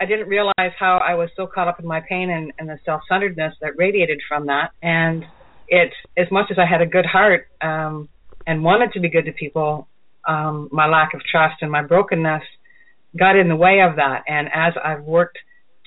I 0.00 0.06
didn't 0.06 0.28
realize 0.28 0.72
how 0.78 0.98
I 1.06 1.14
was 1.14 1.28
so 1.36 1.46
caught 1.46 1.68
up 1.68 1.78
in 1.78 1.86
my 1.86 2.00
pain 2.00 2.30
and, 2.30 2.52
and 2.58 2.68
the 2.68 2.78
self-centeredness 2.84 3.54
that 3.60 3.76
radiated 3.76 4.20
from 4.26 4.46
that. 4.46 4.70
And 4.82 5.24
it, 5.68 5.92
as 6.16 6.26
much 6.30 6.46
as 6.50 6.58
I 6.58 6.64
had 6.64 6.80
a 6.80 6.86
good 6.86 7.04
heart 7.04 7.48
um, 7.60 8.08
and 8.46 8.64
wanted 8.64 8.92
to 8.92 9.00
be 9.00 9.10
good 9.10 9.26
to 9.26 9.32
people, 9.32 9.88
um, 10.26 10.68
my 10.72 10.86
lack 10.86 11.12
of 11.14 11.20
trust 11.30 11.56
and 11.60 11.70
my 11.70 11.82
brokenness 11.82 12.42
got 13.18 13.36
in 13.36 13.48
the 13.48 13.56
way 13.56 13.80
of 13.80 13.96
that. 13.96 14.22
And 14.26 14.48
as 14.54 14.72
I've 14.82 15.02
worked 15.02 15.38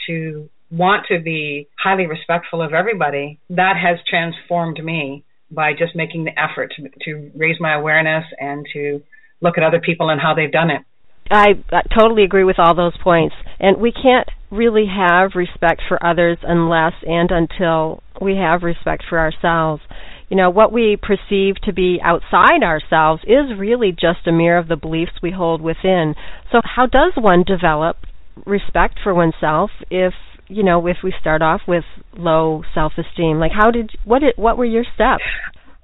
to 0.08 0.49
want 0.69 1.06
to 1.10 1.19
be 1.19 1.67
highly 1.77 2.06
respectful 2.06 2.62
of 2.62 2.73
everybody, 2.73 3.39
that 3.49 3.75
has 3.82 3.99
transformed 4.08 4.84
me 4.84 5.23
by 5.53 5.71
just 5.73 5.95
making 5.95 6.25
the 6.25 6.31
effort 6.39 6.73
to, 6.75 6.89
to 7.05 7.31
raise 7.35 7.57
my 7.59 7.73
awareness 7.75 8.25
and 8.39 8.65
to 8.73 9.01
look 9.41 9.57
at 9.57 9.63
other 9.63 9.79
people 9.79 10.09
and 10.09 10.19
how 10.19 10.33
they've 10.33 10.51
done 10.51 10.69
it. 10.69 10.81
I, 11.29 11.53
totally 11.97 12.23
agree 12.23 12.43
with 12.43 12.59
all 12.59 12.75
those 12.75 12.97
points. 13.01 13.35
And 13.59 13.79
we 13.79 13.91
can't 13.91 14.27
really 14.51 14.85
have 14.85 15.31
respect 15.35 15.81
for 15.87 16.03
others 16.05 16.37
unless 16.43 16.93
and 17.07 17.31
until 17.31 18.03
we 18.21 18.35
have 18.35 18.63
respect 18.63 19.03
for 19.09 19.19
ourselves. 19.19 19.81
You 20.29 20.37
know, 20.37 20.49
what 20.49 20.71
we 20.71 20.97
perceive 21.01 21.55
to 21.63 21.73
be 21.73 21.99
outside 22.03 22.63
ourselves 22.63 23.23
is 23.23 23.57
really 23.57 23.91
just 23.91 24.27
a 24.27 24.31
mirror 24.31 24.57
of 24.57 24.67
the 24.67 24.75
beliefs 24.75 25.11
we 25.21 25.31
hold 25.31 25.61
within. 25.61 26.15
So, 26.51 26.61
how 26.63 26.87
does 26.87 27.13
one 27.15 27.43
develop 27.43 27.97
respect 28.45 28.99
for 29.03 29.13
oneself 29.13 29.69
if 29.91 30.13
you 30.47 30.63
know, 30.63 30.85
if 30.87 30.97
we 31.03 31.13
start 31.19 31.41
off 31.41 31.61
with 31.67 31.83
low 32.17 32.63
self-esteem, 32.73 33.39
like 33.39 33.52
how 33.52 33.71
did 33.71 33.91
what 34.06 34.19
did 34.19 34.34
what 34.36 34.58
were 34.58 34.65
your 34.65 34.86
steps? 34.95 35.23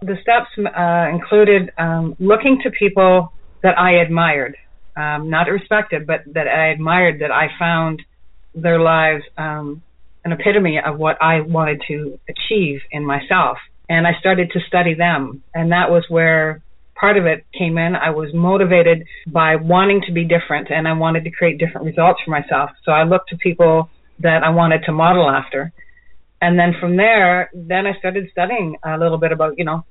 The 0.01 0.15
steps 0.21 0.47
uh, 0.57 1.13
included 1.13 1.71
um, 1.77 2.15
looking 2.19 2.61
to 2.63 2.71
people 2.71 3.33
that 3.63 3.77
I 3.77 4.01
admired 4.01 4.55
um, 4.99 5.29
not 5.29 5.47
respected, 5.47 6.05
but 6.05 6.21
that 6.33 6.47
I 6.47 6.71
admired, 6.71 7.21
that 7.21 7.31
I 7.31 7.47
found 7.57 8.01
their 8.53 8.79
lives 8.79 9.23
um, 9.37 9.81
an 10.25 10.33
epitome 10.33 10.79
of 10.85 10.97
what 10.97 11.17
I 11.21 11.41
wanted 11.41 11.81
to 11.87 12.19
achieve 12.27 12.81
in 12.91 13.05
myself. 13.05 13.57
And 13.87 14.05
I 14.05 14.11
started 14.19 14.51
to 14.51 14.59
study 14.67 14.93
them. 14.93 15.41
And 15.53 15.71
that 15.71 15.89
was 15.89 16.03
where 16.09 16.61
part 16.99 17.17
of 17.17 17.25
it 17.25 17.45
came 17.57 17.77
in. 17.77 17.95
I 17.95 18.09
was 18.09 18.29
motivated 18.33 19.05
by 19.25 19.55
wanting 19.55 20.01
to 20.07 20.11
be 20.11 20.25
different 20.25 20.69
and 20.69 20.87
I 20.87 20.93
wanted 20.93 21.23
to 21.23 21.31
create 21.31 21.57
different 21.57 21.87
results 21.87 22.19
for 22.25 22.31
myself. 22.31 22.71
So 22.83 22.91
I 22.91 23.03
looked 23.03 23.29
to 23.29 23.37
people 23.37 23.89
that 24.19 24.43
I 24.43 24.49
wanted 24.49 24.81
to 24.85 24.91
model 24.91 25.29
after. 25.29 25.71
And 26.41 26.57
then 26.57 26.73
from 26.79 26.95
there, 26.97 27.49
then 27.53 27.85
I 27.85 27.97
started 27.99 28.27
studying 28.31 28.77
a 28.83 28.97
little 28.97 29.17
bit 29.17 29.31
about, 29.31 29.57
you 29.57 29.65
know, 29.65 29.83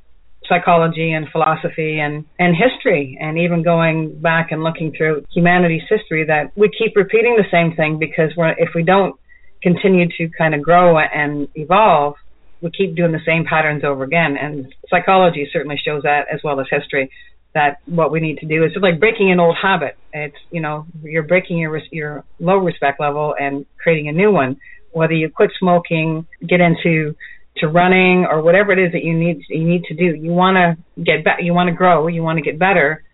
psychology 0.48 1.12
and 1.12 1.26
philosophy 1.30 1.98
and, 1.98 2.24
and 2.38 2.56
history 2.56 3.18
and 3.20 3.38
even 3.38 3.62
going 3.62 4.18
back 4.20 4.50
and 4.50 4.62
looking 4.62 4.92
through 4.96 5.24
humanity's 5.32 5.82
history 5.90 6.24
that 6.26 6.52
we 6.56 6.70
keep 6.70 6.96
repeating 6.96 7.37
the 7.37 7.44
same 7.50 7.76
thing 7.76 7.98
because 7.98 8.30
we're, 8.37 8.52
if 8.52 8.70
we 8.74 8.82
don't 8.82 9.16
continue 9.62 10.06
to 10.16 10.30
kind 10.38 10.54
of 10.54 10.62
grow 10.62 10.98
and 10.98 11.48
evolve, 11.54 12.14
we 12.61 12.70
keep 12.70 12.96
doing 12.96 13.12
the 13.12 13.20
same 13.26 13.44
patterns 13.44 13.84
over 13.84 14.04
again. 14.04 14.37
And 14.40 14.74
psychology 14.90 15.48
certainly 15.52 15.76
shows 15.84 16.02
that 16.02 16.26
as 16.32 16.40
well 16.42 16.61
as 16.61 16.66
history. 16.70 17.11
That 17.54 17.78
what 17.87 18.12
we 18.12 18.20
need 18.20 18.38
to 18.38 18.46
do 18.46 18.62
is 18.64 18.72
just 18.72 18.82
like 18.82 19.00
breaking 19.00 19.32
an 19.32 19.40
old 19.40 19.56
habit. 19.61 19.96
It's 20.12 20.37
you 20.50 20.61
know 20.61 20.87
you're 21.02 21.22
breaking 21.22 21.58
your 21.58 21.80
your 21.90 22.24
low 22.38 22.58
respect 22.58 23.00
level 23.00 23.34
and 23.40 23.64
creating 23.82 24.08
a 24.08 24.12
new 24.12 24.30
one. 24.30 24.58
Whether 24.92 25.14
you 25.14 25.31
quit 25.31 25.51
smoking, 25.59 26.27
get 26.46 26.61
into 26.61 27.14
to 27.59 27.68
running 27.68 28.27
or 28.31 28.42
whatever 28.42 28.72
it 28.72 28.79
is 28.79 28.92
that 28.92 29.03
you 29.03 29.14
need 29.14 29.42
you 29.48 29.64
need 29.64 29.85
to 29.85 29.94
do, 29.94 30.14
you 30.14 30.31
want 30.31 30.57
to 30.57 31.03
get 31.03 31.24
better. 31.24 31.40
You 31.40 31.55
want 31.55 31.68
to 31.68 31.74
grow. 31.74 32.07
You 32.07 32.22
want 32.22 32.38
to 32.38 32.42
get 32.42 32.59
better. 32.59 33.05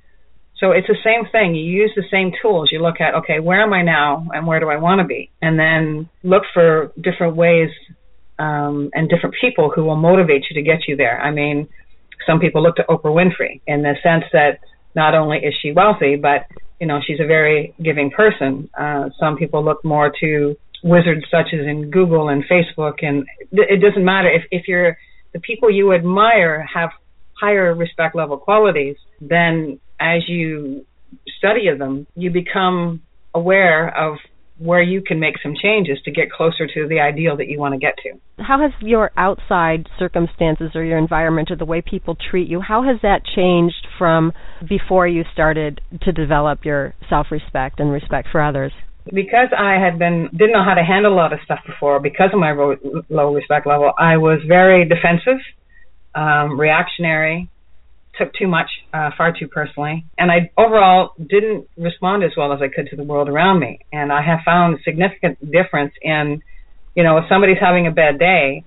So 0.59 0.71
it's 0.71 0.87
the 0.87 0.97
same 1.03 1.31
thing. 1.31 1.55
You 1.55 1.65
use 1.65 1.93
the 1.97 2.05
same 2.11 2.33
tools. 2.41 2.71
You 2.73 2.81
look 2.81 3.01
at 3.01 3.15
okay, 3.15 3.41
where 3.41 3.63
am 3.63 3.73
I 3.73 3.83
now 3.83 4.27
and 4.33 4.47
where 4.47 4.61
do 4.61 4.69
I 4.69 4.77
want 4.77 5.01
to 5.01 5.07
be, 5.07 5.31
and 5.43 5.59
then 5.59 6.09
look 6.23 6.45
for 6.53 6.93
different 7.01 7.37
ways 7.37 7.71
um, 8.39 8.91
and 8.95 9.09
different 9.09 9.35
people 9.41 9.71
who 9.75 9.85
will 9.85 9.97
motivate 9.97 10.45
you 10.51 10.55
to 10.57 10.63
get 10.63 10.89
you 10.89 10.97
there. 10.97 11.21
I 11.21 11.31
mean, 11.31 11.69
some 12.27 12.41
people 12.41 12.63
look 12.63 12.77
to 12.77 12.85
Oprah 12.85 13.15
Winfrey 13.15 13.61
in 13.67 13.83
the 13.83 13.95
sense 14.03 14.25
that 14.33 14.61
not 14.95 15.15
only 15.15 15.39
is 15.39 15.55
she 15.61 15.73
wealthy, 15.73 16.17
but 16.17 16.47
you 16.81 16.87
know 16.87 17.01
she's 17.05 17.21
a 17.21 17.27
very 17.27 17.75
giving 17.83 18.11
person. 18.11 18.69
Uh, 18.79 19.11
some 19.19 19.37
people 19.37 19.65
look 19.65 19.85
more 19.85 20.13
to 20.21 20.57
wizards 20.85 21.25
such 21.31 21.49
as 21.55 21.67
in 21.67 21.91
Google 21.91 22.29
and 22.29 22.45
Facebook, 22.45 23.03
and 23.03 23.25
it 23.51 23.81
doesn't 23.81 24.05
matter 24.05 24.31
if 24.31 24.43
if 24.51 24.69
you're 24.69 24.97
the 25.33 25.41
people 25.41 25.71
you 25.71 25.93
admire 25.93 26.63
have 26.73 26.91
higher 27.41 27.75
respect 27.75 28.15
level 28.15 28.37
qualities. 28.37 28.97
Then 29.21 29.81
as 29.99 30.29
you 30.29 30.87
study 31.39 31.67
them, 31.77 32.07
you 32.15 32.31
become 32.31 33.03
aware 33.35 33.89
of 33.97 34.19
where 34.59 34.83
you 34.83 35.03
can 35.03 35.19
make 35.19 35.35
some 35.43 35.55
changes 35.61 35.99
to 36.05 36.13
get 36.13 36.31
closer 36.31 36.67
to 36.67 36.87
the 36.87 37.01
ideal 37.01 37.37
that 37.37 37.49
you 37.49 37.59
want 37.59 37.75
to 37.75 37.79
get 37.79 37.97
to. 38.05 38.43
How 38.43 38.61
has 38.61 38.71
your 38.81 39.11
outside 39.17 39.89
circumstances 39.99 40.71
or 40.77 40.85
your 40.85 40.99
environment 40.99 41.51
or 41.51 41.57
the 41.57 41.65
way 41.65 41.83
people 41.83 42.17
treat 42.31 42.49
you, 42.49 42.61
how 42.61 42.85
has 42.85 43.01
that 43.03 43.23
changed 43.35 43.89
from 43.99 44.33
before 44.69 45.09
you 45.09 45.25
started 45.33 45.81
to 46.03 46.13
develop 46.13 46.65
your 46.65 46.95
self-respect 47.09 47.81
and 47.81 47.91
respect 47.91 48.29
for 48.31 48.41
others? 48.41 48.73
Because 49.13 49.49
I 49.57 49.75
had 49.75 49.99
been 49.99 50.29
didn't 50.33 50.53
know 50.53 50.65
how 50.65 50.75
to 50.75 50.83
handle 50.83 51.13
a 51.13 51.17
lot 51.17 51.33
of 51.33 51.41
stuff 51.45 51.61
before 51.67 52.01
because 52.01 52.31
of 52.33 52.41
my 52.41 52.53
low 53.11 53.35
respect 53.35 53.67
level, 53.67 53.93
I 53.99 54.17
was 54.17 54.41
very 54.49 54.89
defensive, 54.89 55.41
um, 56.15 56.59
reactionary, 56.59 57.51
took 58.19 58.33
too 58.33 58.47
much, 58.47 58.71
uh, 58.95 59.11
far 59.17 59.33
too 59.39 59.49
personally, 59.49 60.07
and 60.17 60.31
I 60.31 60.51
overall 60.57 61.13
didn't 61.19 61.69
respond 61.77 62.25
as 62.25 62.31
well 62.37 62.53
as 62.53 62.63
I 62.63 62.69
could 62.69 62.89
to 62.91 62.97
the 62.97 63.03
world 63.03 63.29
around 63.29 63.61
me. 63.61 63.81
And 63.93 64.11
I 64.11 64.23
have 64.23 64.41
found 64.45 64.79
a 64.79 64.83
significant 64.83 65.39
difference 65.51 65.93
in, 66.01 66.43
you 66.95 67.03
know, 67.03 67.19
if 67.19 67.25
somebody's 67.29 67.59
having 67.61 67.87
a 67.87 67.91
bad 67.91 68.19
day, 68.19 68.65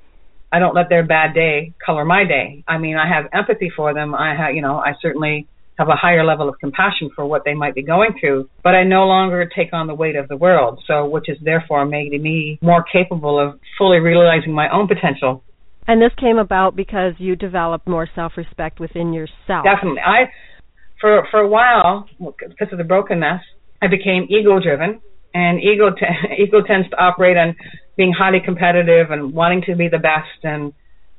I 0.52 0.60
don't 0.60 0.76
let 0.76 0.89
their 0.89 1.04
bad 1.04 1.34
day 1.34 1.73
color 1.84 2.06
my 2.06 2.26
day. 2.26 2.63
I 2.67 2.78
mean, 2.78 2.95
I 2.95 3.08
have 3.08 3.26
empathy 3.34 3.71
for 3.76 3.93
them. 3.93 4.13
I 4.13 4.36
have, 4.36 4.56
you 4.56 4.62
know, 4.62 4.78
I 4.78 4.93
certainly 5.02 5.47
have 5.78 5.90
a 5.90 5.96
higher 5.96 6.26
level 6.26 6.50
of 6.50 6.56
compassion 6.60 7.10
for 7.16 7.26
what 7.26 7.44
they 7.46 7.54
might 7.54 7.76
be 7.76 7.84
going 7.84 8.10
through, 8.20 8.50
but 8.63 8.76
I 8.76 8.84
no 8.84 9.06
longer 9.06 9.48
take 9.56 9.74
on 9.74 9.88
the 9.88 9.94
weight 9.94 10.16
of 10.16 10.28
the 10.28 10.38
world. 10.38 10.84
So, 10.88 11.06
which 11.06 11.30
is 11.30 11.38
therefore 11.42 11.86
making 11.86 12.22
me 12.22 12.58
more 12.62 12.84
capable 12.84 13.40
of 13.40 13.60
fully 13.78 14.00
realizing 14.00 14.54
my 14.54 14.70
own 14.72 14.88
potential 14.88 15.44
and 15.88 16.02
this 16.02 16.12
came 16.20 16.38
about 16.38 16.76
because 16.76 17.13
you 17.18 17.36
developed 17.36 17.88
more 17.88 18.10
self-respect 18.13 18.80
within 18.80 19.13
yourself. 19.13 19.63
Definitely. 19.63 20.02
I 20.06 20.26
for 21.00 21.26
for 21.32 21.40
a 21.40 21.48
while 21.48 22.08
because 22.20 22.68
of 22.72 22.78
the 22.78 22.84
brokenness, 22.84 23.42
I 23.82 23.88
became 23.88 24.28
ego-driven, 24.30 25.00
and 25.34 25.60
ego 25.62 25.92
t- 25.92 26.06
ego 26.44 26.62
tends 26.62 26.90
to 26.90 26.98
operate 26.98 27.38
on 27.38 27.56
being 27.96 28.13
highly 28.18 28.40
competitive 28.44 29.12
and 29.12 29.34
wanting 29.34 29.63
to 29.68 29.76
be 29.76 29.88
the 29.88 29.98
best, 29.98 30.44
and 30.44 30.74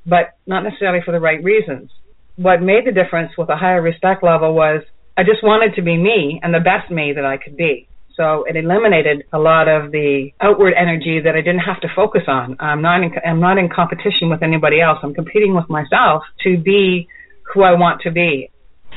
but 0.05 0.37
not 0.47 0.65
necessarily 0.65 1.01
for 1.05 1.13
the 1.13 1.21
right 1.21 1.43
reasons. 1.43 1.91
What 2.39 2.63
made 2.63 2.87
the 2.87 2.93
difference 2.93 3.33
with 3.37 3.49
a 3.49 3.57
higher 3.57 3.83
respect 3.83 4.23
level 4.23 4.55
was 4.55 4.83
I 5.17 5.25
just 5.25 5.43
wanted 5.43 5.75
to 5.75 5.83
be 5.83 5.97
me 5.97 6.39
and 6.41 6.55
the 6.55 6.61
best 6.61 6.89
me 6.89 7.13
that 7.17 7.25
I 7.25 7.37
could 7.37 7.57
be. 7.57 7.89
So 8.15 8.45
it 8.49 8.55
eliminated 8.55 9.25
a 9.33 9.39
lot 9.39 9.67
of 9.67 9.91
the 9.91 10.31
outward 10.41 10.75
energy 10.79 11.21
that 11.25 11.35
I 11.35 11.41
didn't 11.41 11.67
have 11.67 11.81
to 11.81 11.89
focus 11.95 12.23
on. 12.29 12.57
I'm 12.61 12.81
not 12.81 13.03
in, 13.03 13.11
I'm 13.27 13.41
not 13.41 13.59
in 13.59 13.69
competition 13.69 14.31
with 14.31 14.43
anybody 14.43 14.81
else. 14.81 14.99
I'm 15.03 15.15
competing 15.15 15.55
with 15.55 15.69
myself 15.69 16.23
to 16.45 16.57
be 16.57 17.09
who 17.53 17.63
I 17.63 17.73
want 17.73 18.03
to 18.03 18.13
be. 18.13 18.51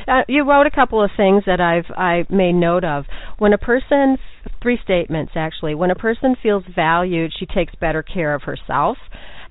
Uh, 0.06 0.22
you 0.28 0.48
wrote 0.48 0.66
a 0.66 0.70
couple 0.70 1.02
of 1.02 1.10
things 1.16 1.42
that 1.46 1.60
I've 1.60 1.90
I 1.96 2.24
made 2.30 2.54
note 2.54 2.84
of. 2.84 3.06
When 3.38 3.52
a 3.52 3.58
person, 3.58 4.18
three 4.62 4.78
statements 4.84 5.32
actually. 5.34 5.74
When 5.74 5.90
a 5.90 5.96
person 5.96 6.36
feels 6.40 6.62
valued, 6.74 7.32
she 7.38 7.46
takes 7.46 7.74
better 7.74 8.02
care 8.02 8.34
of 8.34 8.42
herself 8.42 8.98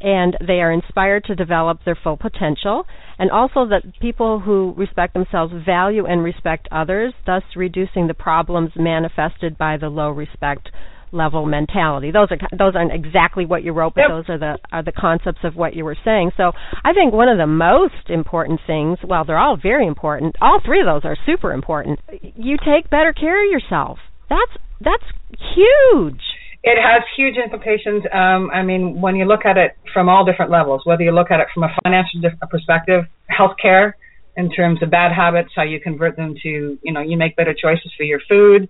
and 0.01 0.35
they 0.45 0.61
are 0.61 0.71
inspired 0.71 1.25
to 1.25 1.35
develop 1.35 1.79
their 1.85 1.97
full 2.01 2.17
potential, 2.17 2.85
and 3.21 3.29
also 3.29 3.67
that 3.67 3.83
people 4.01 4.39
who 4.39 4.73
respect 4.75 5.13
themselves 5.13 5.53
value 5.63 6.07
and 6.07 6.23
respect 6.23 6.67
others, 6.71 7.13
thus 7.27 7.43
reducing 7.55 8.07
the 8.07 8.15
problems 8.15 8.71
manifested 8.75 9.59
by 9.59 9.77
the 9.77 9.89
low 9.89 10.09
respect 10.09 10.69
level 11.11 11.45
mentality. 11.45 12.09
Those 12.09 12.29
are 12.31 12.37
those 12.57 12.73
aren't 12.75 12.91
exactly 12.91 13.45
what 13.45 13.63
you 13.63 13.73
wrote, 13.73 13.93
but 13.93 14.01
yep. 14.01 14.09
those 14.09 14.25
are 14.27 14.39
the 14.39 14.57
are 14.71 14.81
the 14.81 14.91
concepts 14.91 15.41
of 15.43 15.55
what 15.55 15.75
you 15.75 15.85
were 15.85 15.97
saying. 16.03 16.31
So 16.35 16.51
I 16.83 16.93
think 16.93 17.13
one 17.13 17.29
of 17.29 17.37
the 17.37 17.45
most 17.45 18.09
important 18.09 18.59
things, 18.65 18.97
well, 19.07 19.23
they're 19.23 19.37
all 19.37 19.55
very 19.61 19.85
important. 19.85 20.35
All 20.41 20.59
three 20.65 20.79
of 20.79 20.87
those 20.87 21.05
are 21.05 21.17
super 21.27 21.53
important. 21.53 21.99
You 22.09 22.57
take 22.57 22.89
better 22.89 23.13
care 23.13 23.45
of 23.45 23.51
yourself. 23.51 23.99
That's 24.29 24.57
that's 24.79 25.05
huge. 25.53 26.21
It 26.63 26.77
has 26.79 27.01
huge 27.17 27.37
implications. 27.37 28.03
Um, 28.13 28.51
I 28.53 28.61
mean, 28.61 29.01
when 29.01 29.15
you 29.15 29.25
look 29.25 29.45
at 29.45 29.57
it 29.57 29.75
from 29.93 30.09
all 30.09 30.23
different 30.23 30.51
levels, 30.51 30.81
whether 30.85 31.01
you 31.01 31.11
look 31.11 31.31
at 31.31 31.39
it 31.39 31.47
from 31.53 31.63
a 31.63 31.75
financial 31.83 32.21
perspective, 32.49 33.05
healthcare, 33.31 33.93
in 34.37 34.49
terms 34.49 34.81
of 34.81 34.89
bad 34.89 35.11
habits, 35.11 35.49
how 35.55 35.63
you 35.63 35.79
convert 35.79 36.15
them 36.15 36.35
to, 36.41 36.77
you 36.81 36.93
know, 36.93 37.01
you 37.01 37.17
make 37.17 37.35
better 37.35 37.53
choices 37.53 37.91
for 37.97 38.03
your 38.03 38.21
food, 38.29 38.69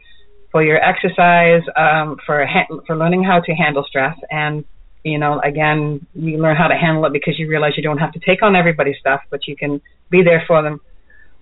for 0.52 0.64
your 0.64 0.78
exercise, 0.78 1.62
um, 1.76 2.18
for 2.26 2.46
ha- 2.46 2.68
for 2.88 2.96
learning 2.96 3.24
how 3.24 3.40
to 3.42 3.52
handle 3.54 3.84
stress, 3.88 4.18
and 4.30 4.66
you 5.04 5.18
know, 5.18 5.40
again, 5.44 6.06
you 6.14 6.38
learn 6.38 6.56
how 6.56 6.68
to 6.68 6.76
handle 6.76 7.06
it 7.06 7.14
because 7.14 7.38
you 7.40 7.48
realize 7.48 7.74
you 7.76 7.84
don't 7.84 7.98
have 7.98 8.12
to 8.14 8.20
take 8.20 8.44
on 8.44 8.56
everybody's 8.56 8.98
stuff, 9.00 9.22
but 9.32 9.48
you 9.48 9.56
can 9.56 9.82
be 10.12 10.22
there 10.24 10.44
for 10.48 10.62
them. 10.62 10.80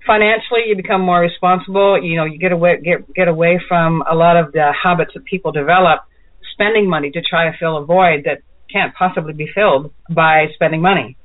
Financially, 0.08 0.62
you 0.68 0.76
become 0.78 1.02
more 1.02 1.20
responsible. 1.20 2.02
You 2.02 2.16
know, 2.18 2.26
you 2.26 2.40
get 2.40 2.52
away 2.52 2.80
get 2.82 3.14
get 3.14 3.28
away 3.28 3.60
from 3.68 4.04
a 4.10 4.16
lot 4.16 4.38
of 4.38 4.52
the 4.52 4.74
habits 4.84 5.12
that 5.14 5.26
people 5.26 5.52
develop 5.52 6.02
spending 6.60 6.90
money 6.90 7.10
to 7.12 7.22
try 7.22 7.50
to 7.50 7.58
fill 7.58 7.78
a 7.78 7.86
void 7.86 8.26
that 8.26 8.42
can't 8.72 8.94
possibly 8.94 9.34
be 9.34 9.48
filled 9.54 9.92
by 10.10 10.48
spending 10.54 10.82
money. 10.82 11.18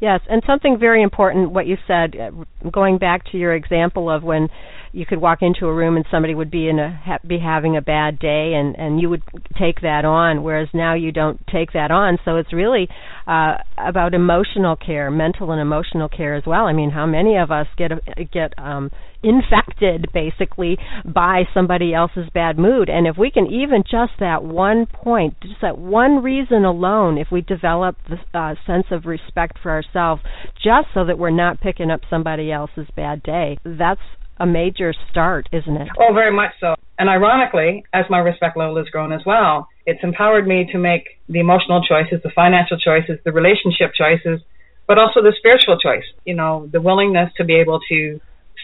Yes, 0.00 0.20
and 0.28 0.42
something 0.46 0.78
very 0.80 1.02
important 1.02 1.52
what 1.52 1.66
you 1.66 1.76
said 1.86 2.16
uh, 2.16 2.70
going 2.70 2.98
back 2.98 3.30
to 3.30 3.38
your 3.38 3.54
example 3.54 4.10
of 4.10 4.22
when 4.22 4.48
you 4.92 5.06
could 5.06 5.20
walk 5.20 5.38
into 5.42 5.66
a 5.66 5.72
room 5.72 5.96
and 5.96 6.04
somebody 6.10 6.34
would 6.34 6.50
be 6.50 6.68
in 6.68 6.78
a 6.78 7.00
ha- 7.04 7.18
be 7.26 7.38
having 7.38 7.76
a 7.76 7.80
bad 7.80 8.18
day 8.18 8.54
and 8.54 8.76
and 8.76 9.00
you 9.00 9.08
would 9.08 9.22
take 9.58 9.80
that 9.80 10.04
on 10.04 10.42
whereas 10.42 10.68
now 10.74 10.94
you 10.94 11.12
don't 11.12 11.40
take 11.46 11.72
that 11.72 11.90
on 11.90 12.18
so 12.24 12.36
it's 12.36 12.52
really 12.52 12.88
uh 13.26 13.54
about 13.78 14.12
emotional 14.12 14.76
care 14.76 15.10
mental 15.10 15.50
and 15.50 15.60
emotional 15.60 16.08
care 16.08 16.34
as 16.34 16.42
well 16.46 16.66
i 16.66 16.72
mean 16.72 16.90
how 16.90 17.06
many 17.06 17.38
of 17.38 17.50
us 17.50 17.66
get 17.78 17.90
a, 17.92 18.24
get 18.24 18.52
um 18.58 18.90
infected 19.22 20.06
basically 20.12 20.76
by 21.04 21.42
somebody 21.54 21.94
else's 21.94 22.28
bad 22.34 22.58
mood 22.58 22.88
and 22.88 23.06
if 23.06 23.16
we 23.16 23.30
can 23.30 23.46
even 23.46 23.82
just 23.82 24.12
that 24.18 24.42
one 24.42 24.86
point 24.86 25.34
just 25.42 25.60
that 25.62 25.78
one 25.78 26.22
reason 26.22 26.64
alone 26.64 27.18
if 27.18 27.28
we 27.30 27.40
develop 27.40 27.96
the 28.08 28.38
uh, 28.38 28.54
sense 28.66 28.86
of 28.90 29.06
respect 29.06 29.58
for 29.62 29.70
ourselves 29.70 30.22
just 30.54 30.88
so 30.94 31.04
that 31.04 31.18
we're 31.18 31.30
not 31.30 31.60
picking 31.60 31.90
up 31.90 32.00
somebody 32.10 32.50
else's 32.50 32.86
bad 32.96 33.22
day 33.22 33.56
that's 33.64 34.00
a 34.42 34.46
major 34.46 34.92
start, 35.08 35.48
isn't 35.52 35.76
it? 35.76 35.88
Oh, 35.98 36.12
very 36.12 36.34
much 36.34 36.50
so. 36.58 36.74
And 36.98 37.08
ironically, 37.08 37.84
as 37.92 38.04
my 38.10 38.18
respect 38.18 38.56
level 38.56 38.76
has 38.76 38.86
grown 38.88 39.12
as 39.12 39.20
well, 39.24 39.68
it's 39.86 40.00
empowered 40.02 40.46
me 40.46 40.68
to 40.72 40.78
make 40.78 41.04
the 41.28 41.38
emotional 41.38 41.82
choices, 41.82 42.20
the 42.22 42.30
financial 42.34 42.76
choices, 42.76 43.18
the 43.24 43.32
relationship 43.32 43.92
choices, 43.96 44.40
but 44.88 44.98
also 44.98 45.22
the 45.22 45.32
spiritual 45.38 45.78
choice. 45.78 46.04
You 46.24 46.34
know, 46.34 46.68
the 46.72 46.80
willingness 46.80 47.32
to 47.36 47.44
be 47.44 47.54
able 47.54 47.80
to 47.88 48.20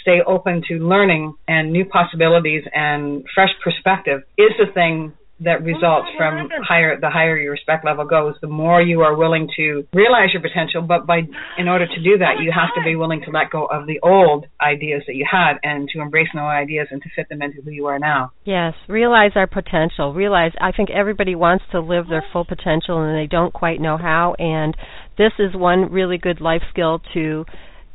stay 0.09 0.21
open 0.27 0.63
to 0.69 0.75
learning 0.77 1.35
and 1.47 1.71
new 1.71 1.85
possibilities 1.85 2.63
and 2.73 3.25
fresh 3.35 3.51
perspective 3.63 4.23
is 4.39 4.53
the 4.59 4.73
thing 4.73 5.13
that 5.41 5.63
results 5.63 6.09
from 6.17 6.49
higher 6.67 6.99
the 7.01 7.11
higher 7.11 7.39
your 7.39 7.53
respect 7.53 7.85
level 7.85 8.05
goes 8.05 8.35
the 8.41 8.49
more 8.49 8.83
you 8.83 9.03
are 9.03 9.15
willing 9.15 9.49
to 9.55 9.87
realize 9.93 10.31
your 10.33 10.43
potential. 10.43 10.83
But 10.83 11.07
by 11.07 11.21
in 11.57 11.69
order 11.69 11.87
to 11.87 12.03
do 12.03 12.19
that 12.19 12.43
you 12.43 12.51
have 12.53 12.75
to 12.75 12.83
be 12.83 12.97
willing 12.97 13.23
to 13.25 13.31
let 13.31 13.51
go 13.51 13.67
of 13.67 13.87
the 13.87 14.01
old 14.03 14.47
ideas 14.61 15.03
that 15.07 15.15
you 15.15 15.25
had 15.31 15.59
and 15.63 15.89
to 15.95 16.01
embrace 16.01 16.27
new 16.35 16.41
ideas 16.41 16.89
and 16.91 17.01
to 17.03 17.09
fit 17.15 17.29
them 17.29 17.41
into 17.41 17.63
who 17.63 17.71
you 17.71 17.87
are 17.87 18.01
now. 18.01 18.33
Yes 18.45 18.75
realize 18.89 19.33
our 19.37 19.47
potential. 19.47 20.13
Realize 20.13 20.53
i 20.61 20.73
think 20.73 20.91
everybody 20.91 21.37
wants 21.37 21.65
to 21.71 21.81
live 21.81 22.09
their 22.09 22.25
full 22.33 22.45
potential 22.45 23.01
and 23.01 23.17
they 23.17 23.29
don't 23.29 23.53
quite 23.53 23.81
know 23.81 23.97
how. 23.97 24.35
And 24.41 24.77
this 25.17 25.33
is 25.39 25.55
one 25.55 25.93
really 25.93 26.19
good 26.19 26.41
life 26.41 26.63
skill 26.73 27.01
to 27.15 27.45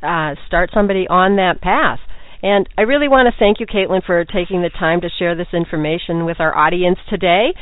uh, 0.04 0.36
start 0.48 0.70
somebody 0.74 1.08
on 1.10 1.38
that 1.38 1.62
path 1.62 2.00
and 2.44 2.68
I 2.78 2.82
really 2.82 3.08
want 3.08 3.34
to 3.34 3.40
thank 3.40 3.62
you, 3.62 3.66
Kaitlin, 3.66 4.06
for 4.06 4.26
taking 4.26 4.62
the 4.62 4.70
time 4.70 5.00
to 5.02 5.10
share 5.18 5.34
this 5.34 5.48
information 5.54 6.26
with 6.26 6.42
our 6.42 6.56
audience 6.56 7.00
today. 7.10 7.54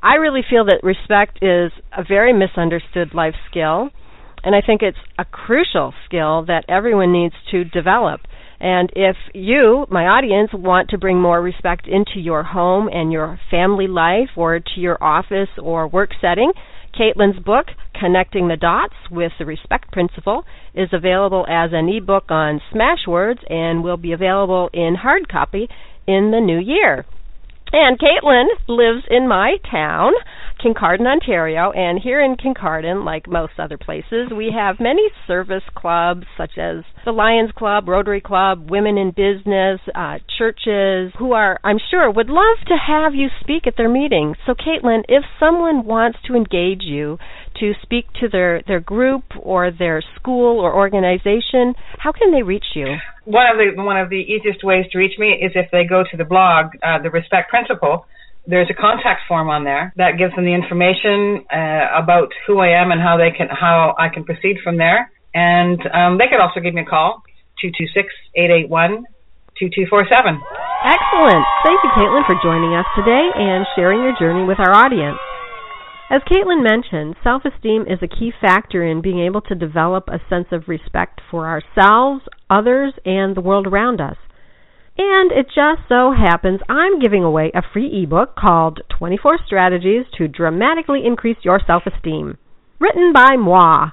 I 0.00 0.14
really 0.14 0.42
feel 0.48 0.64
that 0.66 0.84
respect 0.84 1.38
is 1.42 1.72
a 1.92 2.04
very 2.08 2.32
misunderstood 2.32 3.12
life 3.12 3.34
skill, 3.50 3.90
and 4.44 4.54
I 4.54 4.60
think 4.64 4.82
it's 4.82 4.96
a 5.18 5.24
crucial 5.24 5.92
skill 6.06 6.44
that 6.46 6.64
everyone 6.68 7.12
needs 7.12 7.34
to 7.50 7.64
develop. 7.64 8.20
And 8.60 8.90
if 8.94 9.16
you, 9.34 9.86
my 9.90 10.06
audience, 10.06 10.50
want 10.54 10.90
to 10.90 10.98
bring 10.98 11.20
more 11.20 11.42
respect 11.42 11.88
into 11.88 12.20
your 12.20 12.44
home 12.44 12.88
and 12.92 13.10
your 13.10 13.38
family 13.50 13.88
life 13.88 14.30
or 14.36 14.60
to 14.60 14.80
your 14.80 15.02
office 15.02 15.48
or 15.60 15.88
work 15.88 16.10
setting, 16.20 16.52
Kaitlin's 16.98 17.42
book, 17.42 17.66
Connecting 17.98 18.48
the 18.48 18.56
Dots 18.56 18.94
with 19.10 19.32
the 19.38 19.46
Respect 19.46 19.92
Principle, 19.92 20.44
is 20.74 20.88
available 20.92 21.46
as 21.48 21.70
an 21.72 21.88
ebook 21.88 22.30
on 22.30 22.60
Smashwords 22.72 23.38
and 23.50 23.84
will 23.84 23.96
be 23.96 24.12
available 24.12 24.70
in 24.72 24.96
hard 24.96 25.28
copy 25.28 25.68
in 26.06 26.30
the 26.30 26.40
new 26.40 26.58
year. 26.58 27.04
And 27.72 27.98
Kaitlin 27.98 28.46
lives 28.66 29.04
in 29.08 29.28
my 29.28 29.56
town, 29.70 30.12
Kincardine, 30.62 31.06
Ontario, 31.06 31.70
and 31.72 31.98
here 32.02 32.22
in 32.22 32.36
Kincardine, 32.36 33.04
like 33.04 33.26
most 33.26 33.54
other 33.58 33.78
places, 33.78 34.30
we 34.36 34.52
have 34.54 34.76
many 34.78 35.02
service 35.26 35.62
clubs 35.74 36.24
such 36.36 36.58
as 36.58 36.84
the 37.04 37.12
Lions 37.12 37.50
Club, 37.56 37.88
Rotary 37.88 38.20
Club, 38.20 38.70
Women 38.70 38.98
in 38.98 39.10
Business, 39.10 39.80
uh, 39.94 40.18
churches 40.38 41.12
who 41.18 41.32
are, 41.32 41.58
I'm 41.64 41.78
sure, 41.90 42.10
would 42.10 42.28
love 42.28 42.58
to 42.68 42.76
have 42.76 43.14
you 43.14 43.28
speak 43.40 43.66
at 43.66 43.74
their 43.76 43.88
meetings. 43.88 44.36
So, 44.46 44.52
Kaitlin, 44.52 45.04
if 45.08 45.24
someone 45.38 45.86
wants 45.86 46.18
to 46.26 46.34
engage 46.34 46.82
you 46.82 47.18
to 47.60 47.72
speak 47.82 48.06
to 48.20 48.28
their, 48.28 48.62
their 48.66 48.80
group 48.80 49.24
or 49.40 49.70
their 49.70 50.02
school 50.16 50.60
or 50.60 50.74
organization, 50.74 51.74
how 51.98 52.12
can 52.12 52.32
they 52.32 52.42
reach 52.42 52.64
you? 52.74 52.86
One 53.24 53.46
of 53.46 53.58
the 53.58 53.82
one 53.82 53.98
of 53.98 54.10
the 54.10 54.16
easiest 54.16 54.64
ways 54.64 54.86
to 54.92 54.98
reach 54.98 55.18
me 55.18 55.28
is 55.28 55.52
if 55.54 55.70
they 55.70 55.84
go 55.84 56.02
to 56.10 56.16
the 56.16 56.24
blog, 56.24 56.72
uh, 56.82 57.02
the 57.02 57.10
Respect 57.10 57.50
Principle. 57.50 58.06
There's 58.46 58.68
a 58.70 58.74
contact 58.74 59.22
form 59.28 59.48
on 59.48 59.64
there 59.64 59.92
that 59.96 60.18
gives 60.18 60.34
them 60.34 60.44
the 60.44 60.54
information 60.54 61.44
uh, 61.52 61.92
about 61.96 62.32
who 62.46 62.58
I 62.58 62.68
am 62.68 62.90
and 62.90 63.00
how 63.00 63.16
they 63.16 63.30
can 63.30 63.48
how 63.48 63.94
I 63.98 64.08
can 64.08 64.24
proceed 64.24 64.56
from 64.64 64.76
there. 64.78 65.12
And 65.34 65.78
um, 65.94 66.18
they 66.18 66.26
could 66.26 66.40
also 66.40 66.60
give 66.60 66.74
me 66.74 66.82
a 66.82 66.88
call 66.88 67.22
two 67.60 67.70
two 67.76 67.86
six 67.94 68.08
eight 68.34 68.50
eight 68.50 68.68
one 68.68 69.04
two 69.58 69.68
two 69.68 69.86
four 69.88 70.06
seven. 70.08 70.40
Excellent. 70.82 71.44
Thank 71.62 71.78
you, 71.84 71.90
Kaitlin, 71.92 72.24
for 72.26 72.36
joining 72.42 72.74
us 72.74 72.86
today 72.96 73.28
and 73.36 73.66
sharing 73.76 74.00
your 74.00 74.16
journey 74.18 74.44
with 74.44 74.58
our 74.58 74.72
audience. 74.72 75.18
As 76.10 76.22
Kaitlin 76.22 76.64
mentioned, 76.64 77.14
self 77.22 77.42
esteem 77.44 77.82
is 77.82 78.00
a 78.02 78.08
key 78.08 78.32
factor 78.40 78.82
in 78.82 79.00
being 79.00 79.20
able 79.20 79.42
to 79.42 79.54
develop 79.54 80.08
a 80.08 80.18
sense 80.28 80.48
of 80.50 80.66
respect 80.66 81.20
for 81.30 81.46
ourselves, 81.46 82.24
others, 82.48 82.94
and 83.04 83.36
the 83.36 83.40
world 83.40 83.66
around 83.66 84.00
us. 84.00 84.16
And 85.02 85.32
it 85.32 85.46
just 85.46 85.88
so 85.88 86.12
happens 86.12 86.60
I'm 86.68 87.00
giving 87.00 87.24
away 87.24 87.50
a 87.54 87.62
free 87.72 88.02
ebook 88.02 88.36
called 88.36 88.82
24 88.98 89.38
Strategies 89.46 90.04
to 90.18 90.28
Dramatically 90.28 91.06
Increase 91.06 91.38
Your 91.42 91.58
Self 91.66 91.84
Esteem, 91.86 92.36
written 92.78 93.10
by 93.10 93.36
moi. 93.36 93.92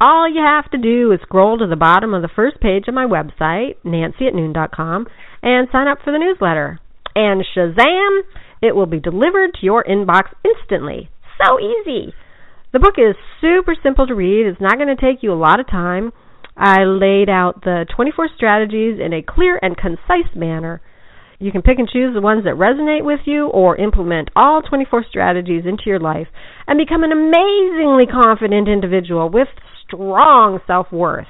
All 0.00 0.28
you 0.28 0.42
have 0.44 0.68
to 0.72 0.78
do 0.78 1.12
is 1.12 1.20
scroll 1.22 1.58
to 1.58 1.68
the 1.68 1.76
bottom 1.76 2.12
of 2.12 2.22
the 2.22 2.34
first 2.34 2.58
page 2.58 2.88
of 2.88 2.94
my 2.94 3.06
website, 3.06 3.76
nancyatnoon.com, 3.84 5.06
and 5.44 5.68
sign 5.70 5.86
up 5.86 5.98
for 6.02 6.12
the 6.12 6.18
newsletter. 6.18 6.80
And 7.14 7.44
Shazam! 7.56 8.22
It 8.60 8.74
will 8.74 8.86
be 8.86 8.98
delivered 8.98 9.54
to 9.54 9.64
your 9.64 9.84
inbox 9.84 10.24
instantly 10.44 11.08
so 11.38 11.60
easy. 11.60 12.14
The 12.72 12.80
book 12.80 12.94
is 12.98 13.14
super 13.40 13.76
simple 13.80 14.08
to 14.08 14.14
read. 14.14 14.46
It's 14.46 14.60
not 14.60 14.76
going 14.76 14.94
to 14.94 15.00
take 15.00 15.22
you 15.22 15.32
a 15.32 15.38
lot 15.38 15.60
of 15.60 15.68
time. 15.68 16.10
I 16.56 16.84
laid 16.84 17.28
out 17.28 17.62
the 17.62 17.86
24 17.94 18.28
strategies 18.36 19.00
in 19.00 19.12
a 19.12 19.22
clear 19.22 19.58
and 19.62 19.76
concise 19.76 20.34
manner. 20.34 20.80
You 21.38 21.50
can 21.50 21.62
pick 21.62 21.78
and 21.78 21.88
choose 21.88 22.14
the 22.14 22.20
ones 22.20 22.44
that 22.44 22.54
resonate 22.54 23.04
with 23.04 23.20
you 23.24 23.48
or 23.48 23.76
implement 23.76 24.30
all 24.36 24.62
24 24.62 25.04
strategies 25.08 25.64
into 25.66 25.84
your 25.86 25.98
life 25.98 26.28
and 26.68 26.78
become 26.78 27.02
an 27.02 27.10
amazingly 27.10 28.06
confident 28.06 28.68
individual 28.68 29.28
with 29.28 29.48
strong 29.84 30.60
self 30.66 30.92
worth. 30.92 31.26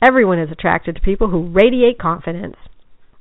Everyone 0.00 0.38
is 0.38 0.52
attracted 0.52 0.94
to 0.94 1.00
people 1.00 1.28
who 1.28 1.50
radiate 1.50 1.98
confidence. 1.98 2.56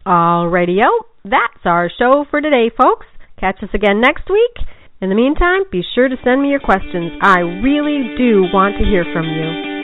Radio, 0.05 0.85
that's 1.25 1.65
our 1.65 1.89
show 1.97 2.25
for 2.29 2.39
today, 2.39 2.69
folks. 2.69 3.07
Catch 3.39 3.63
us 3.63 3.69
again 3.73 3.99
next 3.99 4.29
week. 4.29 4.67
In 5.01 5.09
the 5.09 5.15
meantime, 5.15 5.63
be 5.71 5.83
sure 5.95 6.07
to 6.07 6.15
send 6.23 6.41
me 6.41 6.49
your 6.49 6.59
questions. 6.59 7.13
I 7.21 7.39
really 7.39 8.15
do 8.17 8.43
want 8.53 8.77
to 8.77 8.85
hear 8.85 9.05
from 9.11 9.25
you. 9.25 9.76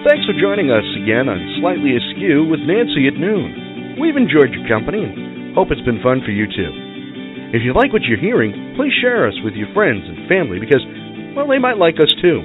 Thanks 0.00 0.24
for 0.24 0.32
joining 0.32 0.72
us 0.72 0.88
again 0.96 1.28
on 1.28 1.36
Slightly 1.60 1.92
Askew 1.92 2.48
with 2.48 2.64
Nancy 2.64 3.04
at 3.04 3.20
noon. 3.20 4.00
We've 4.00 4.16
enjoyed 4.16 4.48
your 4.48 4.64
company 4.64 5.04
and 5.04 5.52
hope 5.52 5.68
it's 5.68 5.84
been 5.84 6.00
fun 6.00 6.24
for 6.24 6.32
you 6.32 6.48
too. 6.48 6.72
If 7.52 7.60
you 7.60 7.76
like 7.76 7.92
what 7.92 8.08
you're 8.08 8.16
hearing, 8.16 8.72
please 8.80 8.96
share 8.96 9.28
us 9.28 9.36
with 9.44 9.52
your 9.60 9.68
friends 9.76 10.08
and 10.08 10.24
family 10.24 10.56
because, 10.56 10.80
well, 11.36 11.44
they 11.44 11.60
might 11.60 11.76
like 11.76 12.00
us 12.00 12.08
too. 12.24 12.40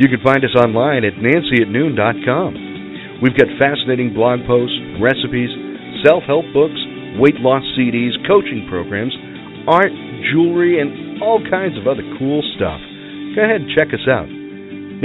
You 0.00 0.08
can 0.08 0.24
find 0.24 0.40
us 0.40 0.56
online 0.56 1.04
at 1.04 1.20
nancyatnoon.com. 1.20 3.20
We've 3.20 3.36
got 3.36 3.52
fascinating 3.60 4.16
blog 4.16 4.48
posts, 4.48 4.80
recipes, 5.04 5.52
self 6.00 6.24
help 6.24 6.48
books, 6.56 6.80
weight 7.20 7.44
loss 7.44 7.60
CDs, 7.76 8.16
coaching 8.24 8.64
programs, 8.72 9.12
art, 9.68 9.92
jewelry, 10.32 10.80
and 10.80 11.20
all 11.20 11.44
kinds 11.44 11.76
of 11.76 11.84
other 11.84 12.08
cool 12.16 12.40
stuff. 12.56 12.80
Go 13.36 13.44
ahead 13.44 13.68
and 13.68 13.70
check 13.76 13.92
us 13.92 14.08
out. 14.08 14.32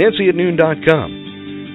NancyAtNoon.com. 0.00 1.25